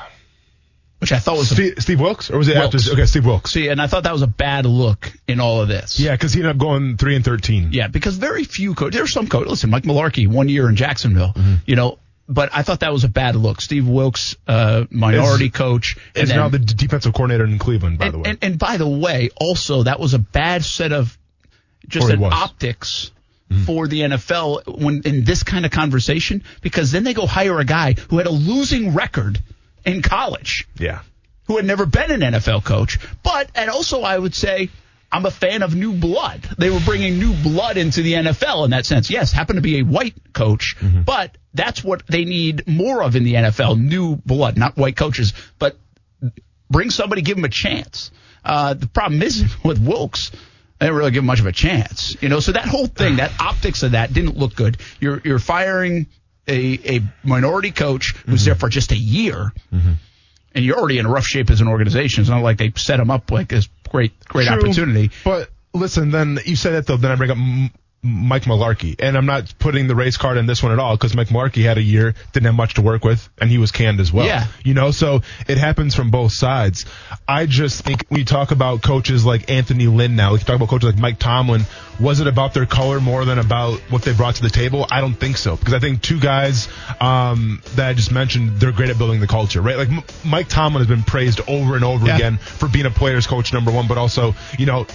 [1.07, 2.75] Which I thought was a, Steve, Steve Wilks, or was it Wilks.
[2.75, 2.93] after?
[2.95, 3.53] Okay, Steve Wilks.
[3.53, 6.01] see, and I thought that was a bad look in all of this.
[6.01, 7.69] Yeah, because he ended up going three and thirteen.
[7.73, 8.95] Yeah, because very few coaches.
[8.97, 9.51] There are some coaches.
[9.51, 11.33] Listen, Mike Mularkey, one year in Jacksonville.
[11.33, 11.55] Mm-hmm.
[11.65, 11.99] You know,
[12.29, 13.61] but I thought that was a bad look.
[13.61, 18.07] Steve Wilks, uh, minority Is- coach, Is then- now the defensive coordinator in Cleveland, by
[18.07, 18.31] and, the way.
[18.31, 21.17] And, and by the way, also that was a bad set of
[21.87, 22.33] just an was.
[22.33, 23.13] optics
[23.65, 27.65] for the NFL when in this kind of conversation because then they go hire a
[27.65, 29.41] guy who had a losing record
[29.87, 31.01] in college, yeah.
[31.47, 34.71] who had never been an NFL coach, but and also I would say.
[35.13, 36.43] I'm a fan of new blood.
[36.59, 39.09] They were bringing new blood into the NFL in that sense.
[39.09, 40.75] Yes, happened to be a white coach,
[41.05, 45.33] but that's what they need more of in the NFL new blood, not white coaches,
[45.61, 45.77] but
[46.69, 48.11] bring somebody, give them a chance.
[48.45, 50.31] Uh, the problem is with Wilks,
[50.79, 52.17] they didn't really give him much of a chance.
[52.21, 54.79] You know, so that whole thing, that optics of that didn't look good.
[55.01, 56.07] You're you're firing
[56.49, 58.45] a, a minority coach who's mm-hmm.
[58.47, 59.93] there for just a year, mm-hmm.
[60.55, 62.23] and you're already in rough shape as an organization.
[62.23, 65.11] It's not like they set him up like this great great True, opportunity.
[65.25, 67.39] But listen, then you say that though, then I bring up
[68.07, 71.15] Mike Mularkey, and I'm not putting the race card in this one at all because
[71.15, 74.01] Mike Mularkey had a year, didn't have much to work with, and he was canned
[74.01, 74.27] as well.
[74.27, 74.47] Yeah.
[74.65, 76.87] you know, so it happens from both sides.
[77.29, 80.69] I just think when you talk about coaches like Anthony Lynn now, We talk about
[80.69, 81.63] coaches like Mike Tomlin,
[81.99, 84.87] was it about their color more than about what they brought to the table?
[84.91, 86.69] I don't think so because I think two guys
[87.01, 89.77] um, that I just mentioned, they're great at building the culture, right?
[89.77, 92.17] Like M- Mike Tomlin has been praised over and over Yeah.
[92.17, 94.87] again for being a player's coach number one, but also, you know,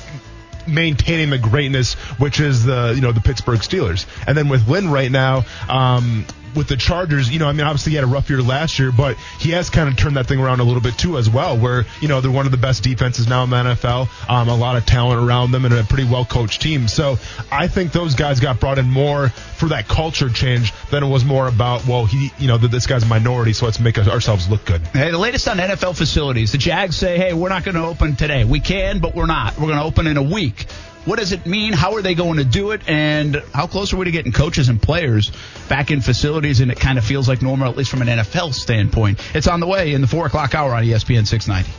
[0.67, 4.05] maintaining the greatness, which is the you know the Pittsburgh Steelers.
[4.27, 6.25] And then with Lynn right now, um,
[6.55, 8.91] with the Chargers, you know, I mean, obviously he had a rough year last year,
[8.91, 11.57] but he has kind of turned that thing around a little bit too as well.
[11.57, 14.55] Where you know they're one of the best defenses now in the NFL, um, a
[14.55, 16.87] lot of talent around them, and a pretty well coached team.
[16.87, 17.17] So
[17.51, 21.23] I think those guys got brought in more for that culture change than it was
[21.23, 24.49] more about well, he, you know, that this guy's a minority, so let's make ourselves
[24.49, 24.81] look good.
[24.87, 26.51] Hey, the latest on NFL facilities.
[26.51, 28.43] The Jags say, hey, we're not going to open today.
[28.43, 29.57] We can, but we're not.
[29.57, 30.65] We're going to open in a week.
[31.03, 31.73] What does it mean?
[31.73, 32.81] How are they going to do it?
[32.87, 35.31] And how close are we to getting coaches and players
[35.67, 36.59] back in facilities?
[36.59, 39.19] And it kind of feels like normal, at least from an NFL standpoint.
[39.33, 41.71] It's on the way in the 4 o'clock hour on ESPN 690.